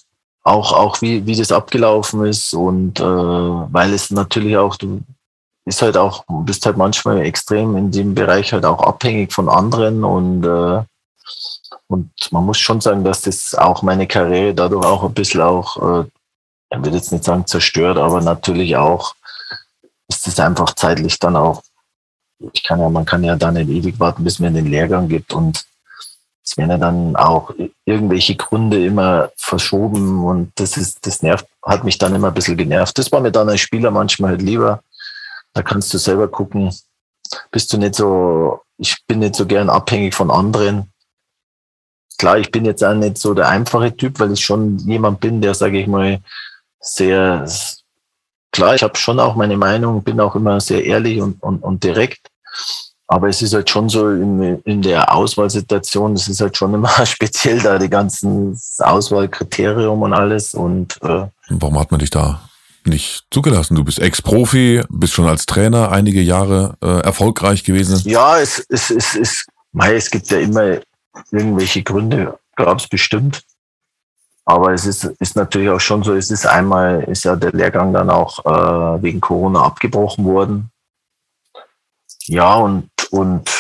auch 0.47 0.73
auch 0.73 1.03
wie 1.03 1.27
wie 1.27 1.35
das 1.35 1.51
abgelaufen 1.51 2.25
ist 2.25 2.55
und 2.55 3.01
äh, 3.01 3.05
weil 3.05 3.93
es 3.93 4.11
natürlich 4.11 4.57
auch 4.57 4.77
du 4.77 5.01
ist 5.65 5.83
halt 5.83 5.97
auch 5.97 6.25
bist 6.29 6.65
halt 6.65 6.77
manchmal 6.77 7.21
extrem 7.23 7.77
in 7.77 7.91
dem 7.91 8.15
Bereich 8.15 8.53
halt 8.53 8.65
auch 8.65 8.81
abhängig 8.81 9.33
von 9.33 9.49
anderen 9.49 10.05
und 10.05 10.45
äh, 10.45 10.83
und 11.89 12.11
man 12.31 12.45
muss 12.45 12.59
schon 12.59 12.81
sagen, 12.81 13.05
dass 13.05 13.23
das 13.23 13.55
auch 13.55 13.83
meine 13.83 14.07
Karriere 14.07 14.55
dadurch 14.55 14.85
auch 14.85 15.05
ein 15.05 15.15
bisschen 15.15 15.41
auch, 15.41 16.03
äh, 16.03 16.05
ich 16.71 16.85
will 16.85 16.95
jetzt 16.95 17.13
nicht 17.13 17.25
sagen 17.25 17.47
zerstört, 17.47 17.99
aber 17.99 18.21
natürlich 18.21 18.77
auch 18.77 19.15
ist 20.09 20.27
es 20.27 20.39
einfach 20.39 20.75
zeitlich 20.75 21.19
dann 21.19 21.37
auch, 21.37 21.63
ich 22.53 22.63
kann 22.63 22.81
ja, 22.81 22.89
man 22.89 23.05
kann 23.05 23.25
ja 23.25 23.37
da 23.37 23.51
nicht 23.51 23.69
ewig 23.69 23.99
warten, 23.99 24.25
bis 24.25 24.39
man 24.39 24.55
den 24.55 24.67
Lehrgang 24.67 25.09
gibt 25.09 25.33
und 25.33 25.67
es 26.45 26.57
werden 26.57 26.71
ja 26.71 26.79
dann 26.79 27.17
auch 27.17 27.53
irgendwelche 27.85 28.37
Gründe 28.37 28.85
immer 28.85 29.31
verschoben 29.37 30.25
und 30.25 30.53
das 30.55 30.77
ist, 30.77 31.05
das 31.05 31.23
nervt, 31.23 31.47
hat 31.63 31.83
mich 31.83 31.99
dann 31.99 32.15
immer 32.15 32.29
ein 32.29 32.35
bisschen 32.35 32.57
genervt. 32.57 32.97
Das 32.99 33.11
war 33.11 33.21
mir 33.21 33.33
dann 33.33 33.49
als 33.49 33.61
Spieler 33.61 33.91
manchmal 33.91 34.33
halt 34.33 34.43
lieber. 34.43 34.81
Da 35.55 35.63
kannst 35.63 35.93
du 35.93 35.99
selber 35.99 36.29
gucken, 36.29 36.73
bist 37.51 37.73
du 37.73 37.79
nicht 37.79 37.97
so, 37.97 38.61
ich 38.79 38.97
bin 39.09 39.19
nicht 39.19 39.35
so 39.35 39.45
gern 39.45 39.69
abhängig 39.69 40.15
von 40.15 40.31
anderen 40.31 40.93
klar, 42.19 42.39
ich 42.39 42.51
bin 42.51 42.65
jetzt 42.65 42.85
auch 42.85 42.95
nicht 42.95 43.19
so 43.19 43.35
der 43.35 43.49
einfache 43.49 43.97
Typ, 43.97 44.19
weil 44.21 44.33
ich 44.33 44.45
schon 44.45 44.79
jemand 44.79 45.21
bin, 45.21 45.41
der, 45.41 45.55
sage 45.55 45.81
ich 45.81 45.87
mal, 45.87 46.21
sehr 46.81 47.47
klar, 48.53 48.75
ich 48.75 48.83
habe 48.83 48.97
schon 48.97 49.21
auch 49.21 49.37
meine 49.37 49.57
Meinung, 49.57 50.03
bin 50.03 50.21
auch 50.21 50.35
immer 50.35 50.61
sehr 50.61 50.85
ehrlich 50.85 51.21
und, 51.21 51.43
und, 51.43 51.63
und 51.63 51.85
direkt. 51.85 52.29
Aber 53.09 53.29
es 53.29 53.41
ist 53.41 53.55
halt 53.55 53.71
schon 53.71 53.89
so 53.89 54.11
in, 54.11 54.61
in 54.65 54.83
der 54.83 55.15
Auswahlsituation, 55.15 56.15
es 56.15 56.27
ist 56.29 56.41
halt 56.41 56.57
schon 56.57 56.75
immer 56.75 56.91
speziell 57.07 57.61
da, 57.61 57.79
die 57.79 57.91
ganzen 57.91 58.59
Auswahlkriterium 58.79 60.03
und 60.03 60.13
alles. 60.13 60.55
Und 60.55 60.99
äh, 61.03 61.27
warum 61.51 61.79
hat 61.79 61.91
man 61.91 62.01
dich 62.01 62.11
da 62.11 62.41
nicht 62.85 63.25
zugelassen? 63.31 63.77
Du 63.77 63.85
bist 63.85 64.01
Ex-Profi, 64.01 64.83
bist 64.89 65.13
schon 65.13 65.27
als 65.27 65.47
Trainer 65.47 65.93
einige 65.93 66.21
Jahre 66.21 66.77
äh, 66.83 67.01
erfolgreich 67.01 67.63
gewesen. 67.63 68.01
Ja, 68.09 68.39
es, 68.39 68.65
es, 68.69 68.91
es, 68.91 69.15
es, 69.15 69.47
es 69.73 70.11
gibt 70.11 70.31
ja 70.31 70.39
immer 70.39 70.79
Irgendwelche 71.31 71.83
Gründe 71.83 72.39
gab 72.57 72.79
es 72.79 72.89
bestimmt. 72.89 73.45
Aber 74.45 74.73
es 74.73 74.87
ist, 74.87 75.05
ist 75.05 75.35
natürlich 75.35 75.69
auch 75.71 75.81
schon 75.81 76.05
so, 76.05 76.15
es 76.15 76.31
ist 76.31 76.47
einmal, 76.47 77.03
ist 77.05 77.25
ja 77.25 77.35
der 77.35 77.53
Lehrgang 77.53 77.93
dann 77.93 78.11
auch 78.11 78.45
äh, 78.47 79.03
wegen 79.03 79.21
Corona 79.21 79.65
abgebrochen 79.65 80.25
worden. 80.25 80.71
Ja, 82.27 82.55
und, 82.55 82.89
und 83.11 83.51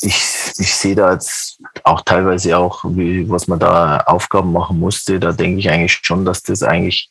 ich, 0.00 0.14
ich 0.58 0.74
sehe 0.74 0.96
da 0.96 1.12
jetzt 1.12 1.60
auch 1.84 2.02
teilweise 2.02 2.58
auch, 2.58 2.84
wie, 2.84 3.28
was 3.28 3.46
man 3.46 3.60
da 3.60 3.98
Aufgaben 3.98 4.52
machen 4.52 4.80
musste. 4.80 5.20
Da 5.20 5.32
denke 5.32 5.60
ich 5.60 5.70
eigentlich 5.70 6.00
schon, 6.02 6.24
dass 6.24 6.42
das 6.42 6.64
eigentlich, 6.64 7.10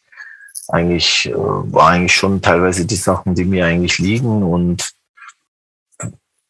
eigentlich, 0.67 1.28
äh, 1.28 1.36
war 1.36 1.89
eigentlich 1.89 2.15
schon 2.15 2.41
teilweise 2.41 2.86
die 2.86 2.95
Sachen, 2.95 3.34
die 3.34 3.45
mir 3.45 3.65
eigentlich 3.65 3.98
liegen 3.98 4.43
und 4.43 4.94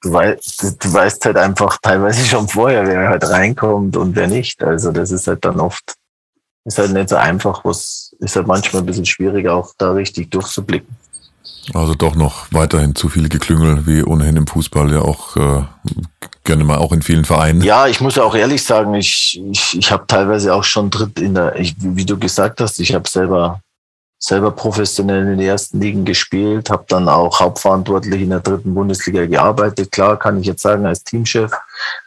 du, 0.05 0.13
weißt, 0.13 0.77
du 0.79 0.93
weißt 0.93 1.25
halt 1.25 1.37
einfach 1.37 1.77
teilweise 1.81 2.25
schon 2.25 2.47
vorher, 2.47 2.85
wer 2.87 3.09
halt 3.09 3.27
reinkommt 3.27 3.97
und 3.97 4.15
wer 4.15 4.27
nicht. 4.27 4.63
Also 4.63 4.91
das 4.91 5.11
ist 5.11 5.27
halt 5.27 5.43
dann 5.43 5.59
oft, 5.59 5.95
ist 6.65 6.77
halt 6.77 6.93
nicht 6.93 7.09
so 7.09 7.15
einfach, 7.15 7.65
was 7.65 8.15
ist 8.19 8.35
halt 8.35 8.47
manchmal 8.47 8.83
ein 8.83 8.85
bisschen 8.85 9.05
schwierig, 9.05 9.47
auch 9.47 9.73
da 9.77 9.91
richtig 9.91 10.31
durchzublicken. 10.31 10.95
Also 11.73 11.95
doch 11.95 12.15
noch 12.15 12.45
weiterhin 12.51 12.93
zu 12.93 13.09
viele 13.09 13.27
Geklüngel, 13.27 13.87
wie 13.87 14.03
ohnehin 14.03 14.35
im 14.35 14.45
Fußball 14.45 14.91
ja 14.91 15.01
auch 15.01 15.35
äh, 15.35 15.63
gerne 16.43 16.63
mal 16.63 16.77
auch 16.77 16.91
in 16.91 17.01
vielen 17.01 17.25
Vereinen. 17.25 17.61
Ja, 17.61 17.87
ich 17.87 18.01
muss 18.01 18.19
auch 18.19 18.35
ehrlich 18.35 18.63
sagen, 18.63 18.93
ich, 18.93 19.41
ich, 19.51 19.75
ich 19.75 19.91
habe 19.91 20.05
teilweise 20.05 20.53
auch 20.53 20.63
schon 20.63 20.91
dritt 20.91 21.19
in 21.19 21.33
der, 21.33 21.59
ich, 21.59 21.75
wie 21.79 22.05
du 22.05 22.19
gesagt 22.19 22.61
hast, 22.61 22.79
ich 22.79 22.93
habe 22.93 23.09
selber 23.09 23.61
selber 24.27 24.49
professionell 24.49 25.21
in 25.21 25.37
den 25.37 25.39
ersten 25.39 25.79
Ligen 25.79 26.03
gespielt, 26.03 26.71
habe 26.71 26.85
dann 26.87 27.07
auch 27.07 27.39
hauptverantwortlich 27.39 28.23
in 28.23 28.31
der 28.31 28.39
dritten 28.39 28.73
Bundesliga 28.73 29.23
gearbeitet. 29.27 29.91
Klar, 29.91 30.17
kann 30.17 30.39
ich 30.39 30.47
jetzt 30.47 30.63
sagen, 30.63 30.87
als 30.87 31.03
Teamchef. 31.03 31.51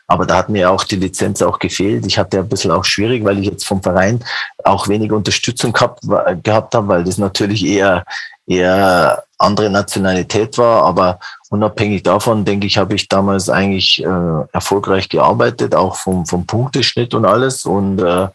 Aber 0.09 0.27
da 0.27 0.39
hat 0.39 0.49
mir 0.49 0.69
auch 0.69 0.83
die 0.83 0.97
Lizenz 0.97 1.43
auch 1.43 1.61
gefehlt. 1.61 2.05
Ich 2.07 2.19
hatte 2.19 2.41
ein 2.41 2.49
bisschen 2.49 2.73
auch 2.73 2.85
schwierig, 2.85 3.25
weil 3.25 3.39
ich 3.39 3.47
jetzt 3.47 3.65
vom 3.65 3.81
Verein 3.81 4.25
auch 4.65 4.89
wenig 4.89 5.13
Unterstützung 5.13 5.73
gehabt, 5.73 6.01
gehabt 6.43 6.75
habe, 6.75 6.89
weil 6.89 7.05
das 7.05 7.19
natürlich 7.19 7.65
eher, 7.65 8.05
eher 8.49 9.23
andere 9.39 9.71
Nationalität 9.71 10.59
war. 10.59 10.83
Aber 10.87 11.21
unabhängig 11.51 12.03
davon, 12.03 12.45
denke 12.45 12.67
ich, 12.67 12.79
habe 12.79 12.97
ich 12.97 13.07
damals 13.07 13.49
eigentlich 13.49 14.03
äh, 14.03 14.45
erfolgreich 14.53 15.09
gearbeitet, 15.09 15.73
auch 15.73 15.95
vom, 15.95 16.27
vom 16.27 16.45
Punkteschnitt 16.45 17.15
und 17.15 17.25
alles. 17.25 17.65
Und, 17.65 18.01
äh, 18.01 18.27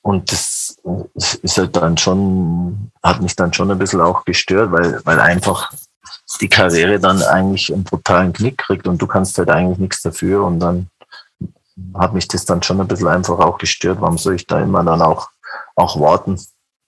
und 0.00 0.32
das 0.32 0.51
ist 1.14 1.58
halt 1.58 1.76
dann 1.76 1.96
schon, 1.96 2.90
hat 3.02 3.22
mich 3.22 3.36
dann 3.36 3.52
schon 3.52 3.70
ein 3.70 3.78
bisschen 3.78 4.00
auch 4.00 4.24
gestört, 4.24 4.72
weil, 4.72 5.00
weil 5.04 5.20
einfach 5.20 5.72
die 6.40 6.48
Karriere 6.48 6.98
dann 6.98 7.22
eigentlich 7.22 7.72
einen 7.72 7.84
brutalen 7.84 8.32
Knick 8.32 8.58
kriegt 8.58 8.86
und 8.88 9.00
du 9.00 9.06
kannst 9.06 9.38
halt 9.38 9.50
eigentlich 9.50 9.78
nichts 9.78 10.02
dafür 10.02 10.44
und 10.44 10.60
dann 10.60 10.88
hat 11.94 12.14
mich 12.14 12.28
das 12.28 12.44
dann 12.44 12.62
schon 12.62 12.80
ein 12.80 12.88
bisschen 12.88 13.08
einfach 13.08 13.38
auch 13.38 13.58
gestört. 13.58 14.00
Warum 14.00 14.18
soll 14.18 14.34
ich 14.34 14.46
da 14.46 14.60
immer 14.60 14.82
dann 14.84 15.02
auch, 15.02 15.28
auch 15.76 15.98
warten? 16.00 16.40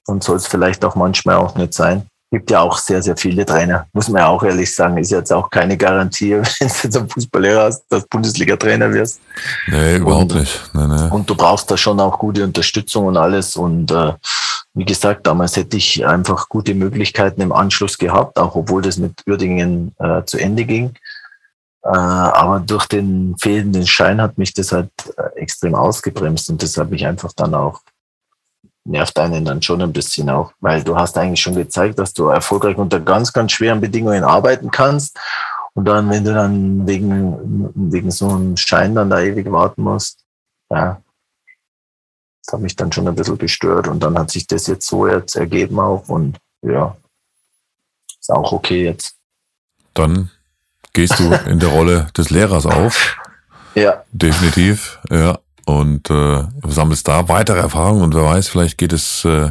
Und 0.07 0.23
soll 0.23 0.37
es 0.37 0.47
vielleicht 0.47 0.85
auch 0.85 0.95
manchmal 0.95 1.37
auch 1.37 1.55
nicht 1.55 1.73
sein 1.73 2.07
gibt 2.35 2.51
ja 2.51 2.63
auch 2.63 2.79
sehr, 2.79 3.01
sehr 3.01 3.17
viele 3.17 3.47
Trainer. 3.47 3.87
Muss 3.93 4.09
man 4.09 4.23
ja 4.23 4.27
auch 4.27 4.43
ehrlich 4.43 4.75
sagen, 4.75 4.99
ist 4.99 5.13
jetzt 5.13 5.33
auch 5.33 5.49
keine 5.51 5.77
Garantie, 5.77 6.33
wenn 6.33 6.43
du 6.43 6.75
jetzt 6.83 6.97
einen 6.97 7.09
Fußballlehrer 7.09 7.65
hast, 7.67 7.85
dass 7.89 8.09
Bundesliga-Trainer 8.09 8.93
wirst. 8.93 9.21
Nee, 9.69 9.99
überhaupt 9.99 10.33
und, 10.33 10.41
nicht. 10.41 10.61
Nee, 10.73 10.87
nee. 10.89 11.11
Und 11.11 11.31
du 11.31 11.37
brauchst 11.37 11.71
da 11.71 11.77
schon 11.77 12.01
auch 12.01 12.19
gute 12.19 12.43
Unterstützung 12.43 13.07
und 13.07 13.17
alles. 13.17 13.55
Und 13.55 13.93
äh, 13.93 14.15
wie 14.75 14.85
gesagt, 14.85 15.29
damals 15.29 15.57
hätte 15.57 15.77
ich 15.77 16.05
einfach 16.05 16.49
gute 16.49 16.75
Möglichkeiten 16.75 17.41
im 17.41 17.53
Anschluss 17.53 17.97
gehabt, 17.97 18.37
auch 18.37 18.57
obwohl 18.57 18.83
das 18.83 18.97
mit 18.97 19.13
Uerdingen 19.29 19.95
äh, 20.01 20.25
zu 20.25 20.39
Ende 20.39 20.65
ging. 20.65 20.93
Äh, 21.85 21.89
aber 21.89 22.59
durch 22.59 22.87
den 22.87 23.37
fehlenden 23.39 23.87
Schein 23.87 24.21
hat 24.21 24.39
mich 24.39 24.53
das 24.55 24.73
halt 24.73 24.91
äh, 25.17 25.39
extrem 25.39 25.77
ausgebremst 25.77 26.51
und 26.51 26.61
das 26.65 26.77
hat 26.77 26.91
mich 26.91 27.07
einfach 27.07 27.33
dann 27.37 27.55
auch 27.55 27.81
nervt 28.85 29.19
einen 29.19 29.45
dann 29.45 29.63
schon 29.63 29.83
ein 29.83 29.93
bisschen 29.93 30.29
auch, 30.31 30.53
weil 30.61 30.85
du 30.85 30.97
hast 30.97 31.17
eigentlich 31.17 31.41
schon 31.41 31.55
gezeigt, 31.55 31.99
dass 31.99 32.13
du 32.13 32.29
erfolgreich 32.29 32.77
unter 32.77 33.01
ganz, 33.01 33.33
ganz 33.33 33.53
schweren 33.53 33.81
Bedingungen 33.81 34.25
arbeiten 34.25 34.71
kannst. 34.71 35.19
Und 35.73 35.87
dann, 35.87 36.09
wenn 36.11 36.25
du 36.25 36.33
dann 36.33 36.87
wegen, 36.87 37.73
wegen 37.75 38.11
so 38.11 38.29
einem 38.29 38.57
Schein 38.57 38.95
dann 38.95 39.11
da 39.11 39.21
ewig 39.21 39.51
warten 39.51 39.83
musst, 39.83 40.21
ja, 40.71 41.01
das 42.45 42.53
hat 42.53 42.61
mich 42.61 42.77
dann 42.77 42.93
schon 42.93 43.09
ein 43.09 43.15
bisschen 43.15 43.39
gestört. 43.39 43.89
Und 43.89 44.01
dann 44.01 44.19
hat 44.19 44.31
sich 44.31 44.47
das 44.47 44.67
jetzt 44.67 44.87
so 44.87 45.09
jetzt 45.09 45.35
ergeben 45.35 45.81
auch 45.81 46.09
und 46.09 46.39
ja, 46.63 46.97
ist 48.21 48.31
auch 48.31 48.53
okay 48.53 48.85
jetzt. 48.85 49.17
Dann 49.95 50.31
gehst 50.93 51.19
du 51.19 51.33
in 51.49 51.59
der 51.59 51.71
Rolle 51.71 52.09
des 52.17 52.31
Lehrers 52.31 52.67
auf. 52.67 53.17
Ja. 53.77 54.05
Definitiv, 54.13 55.01
ja 55.11 55.37
und 55.65 56.11
äh, 56.11 56.45
sammelst 56.67 57.09
da 57.09 57.29
weitere 57.29 57.59
Erfahrungen 57.59 58.03
und 58.03 58.15
wer 58.15 58.25
weiß, 58.25 58.49
vielleicht 58.49 58.79
geht 58.79 58.93
es, 58.93 59.25
äh, 59.25 59.51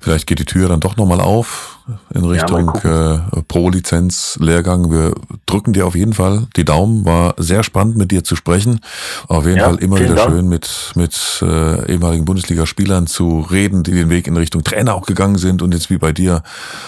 vielleicht 0.00 0.26
geht 0.26 0.38
die 0.38 0.44
Tür 0.44 0.68
dann 0.68 0.80
doch 0.80 0.96
nochmal 0.96 1.20
auf 1.20 1.69
in 2.14 2.24
Richtung 2.24 2.72
ja, 2.84 3.14
äh, 3.14 3.42
Pro-Lizenz-Lehrgang. 3.46 4.90
Wir 4.90 5.12
drücken 5.46 5.72
dir 5.72 5.86
auf 5.86 5.94
jeden 5.94 6.12
Fall 6.12 6.46
die 6.56 6.64
Daumen. 6.64 7.04
War 7.04 7.34
sehr 7.36 7.62
spannend, 7.62 7.96
mit 7.96 8.10
dir 8.10 8.24
zu 8.24 8.36
sprechen. 8.36 8.80
Auf 9.28 9.46
jeden 9.46 9.58
ja, 9.58 9.64
Fall 9.64 9.76
immer 9.76 9.98
wieder 9.98 10.14
Dank. 10.14 10.30
schön, 10.30 10.48
mit, 10.48 10.92
mit 10.94 11.42
äh, 11.42 11.92
ehemaligen 11.92 12.24
Bundesligaspielern 12.24 13.06
zu 13.06 13.40
reden, 13.50 13.82
die 13.82 13.92
den 13.92 14.10
Weg 14.10 14.26
in 14.26 14.36
Richtung 14.36 14.64
Trainer 14.64 14.94
auch 14.94 15.06
gegangen 15.06 15.38
sind 15.38 15.62
und 15.62 15.72
jetzt 15.72 15.90
wie 15.90 15.98
bei 15.98 16.12
dir 16.12 16.42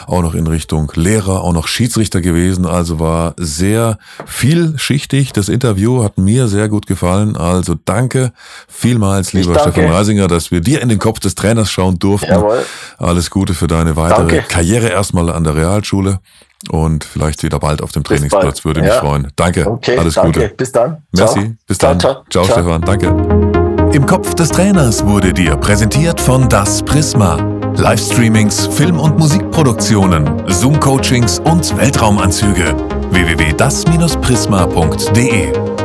auch 0.07 0.23
noch 0.23 0.35
in 0.35 0.47
Richtung 0.47 0.91
Lehrer, 0.95 1.43
auch 1.43 1.53
noch 1.53 1.69
Schiedsrichter 1.69 2.21
gewesen. 2.21 2.67
Also 2.67 2.99
war 2.99 3.35
sehr 3.37 3.99
vielschichtig. 4.27 5.33
Das 5.33 5.49
Interview 5.49 6.03
hat 6.03 6.19
mir 6.19 6.49
sehr 6.49 6.69
gut 6.69 6.87
gefallen. 6.87 7.37
Also 7.37 7.75
danke 7.85 8.33
vielmals, 8.69 9.33
lieber 9.33 9.59
Stefan 9.59 9.87
Reisinger, 9.87 10.29
dass 10.29 10.51
wir 10.51 10.61
dir 10.61 10.83
in 10.83 10.89
den 10.89 10.99
Kopf 10.99 11.21
des 11.21 11.35
Trainers 11.35 11.71
schauen 11.71 11.99
durften. 11.99 12.31
Jawohl. 12.31 12.65
Alles 12.99 13.31
Gute 13.31 13.55
für 13.55 13.67
deine 13.67 13.97
weitere 13.97 14.19
danke. 14.19 14.45
Karriere 14.49 14.82
erstmal 14.91 15.31
an 15.31 15.45
der 15.45 15.55
Realschule 15.55 16.19
und 16.71 17.05
vielleicht 17.05 17.43
wieder 17.43 17.59
bald 17.59 17.83
auf 17.83 17.93
dem 17.93 18.05
Trainingsplatz. 18.05 18.65
Würde 18.65 18.81
mich 18.81 18.89
ja. 18.91 19.01
freuen. 19.01 19.29
Danke. 19.37 19.69
Okay, 19.69 19.99
Alles 19.99 20.15
danke. 20.15 20.41
Gute. 20.41 20.55
Bis 20.55 20.73
dann. 20.73 21.03
Merci. 21.13 21.41
Ciao. 21.41 21.53
Bis 21.67 21.77
dann. 21.79 22.01
Ciao, 22.01 22.25
ciao. 22.31 22.45
ciao, 22.45 22.57
Stefan. 22.57 22.81
Danke. 22.83 23.09
Im 23.93 24.07
Kopf 24.07 24.35
des 24.35 24.49
Trainers 24.51 25.05
wurde 25.05 25.35
dir 25.35 25.57
präsentiert 25.57 26.21
von 26.21 26.49
Das 26.49 26.83
Prisma. 26.83 27.37
Livestreamings, 27.77 28.67
Film- 28.69 28.99
und 28.99 29.19
Musikproduktionen, 29.19 30.43
Zoom-Coachings 30.47 31.41
und 31.41 31.77
Weltraumanzüge. 31.77 32.75
www.das-prisma.de 33.11 35.82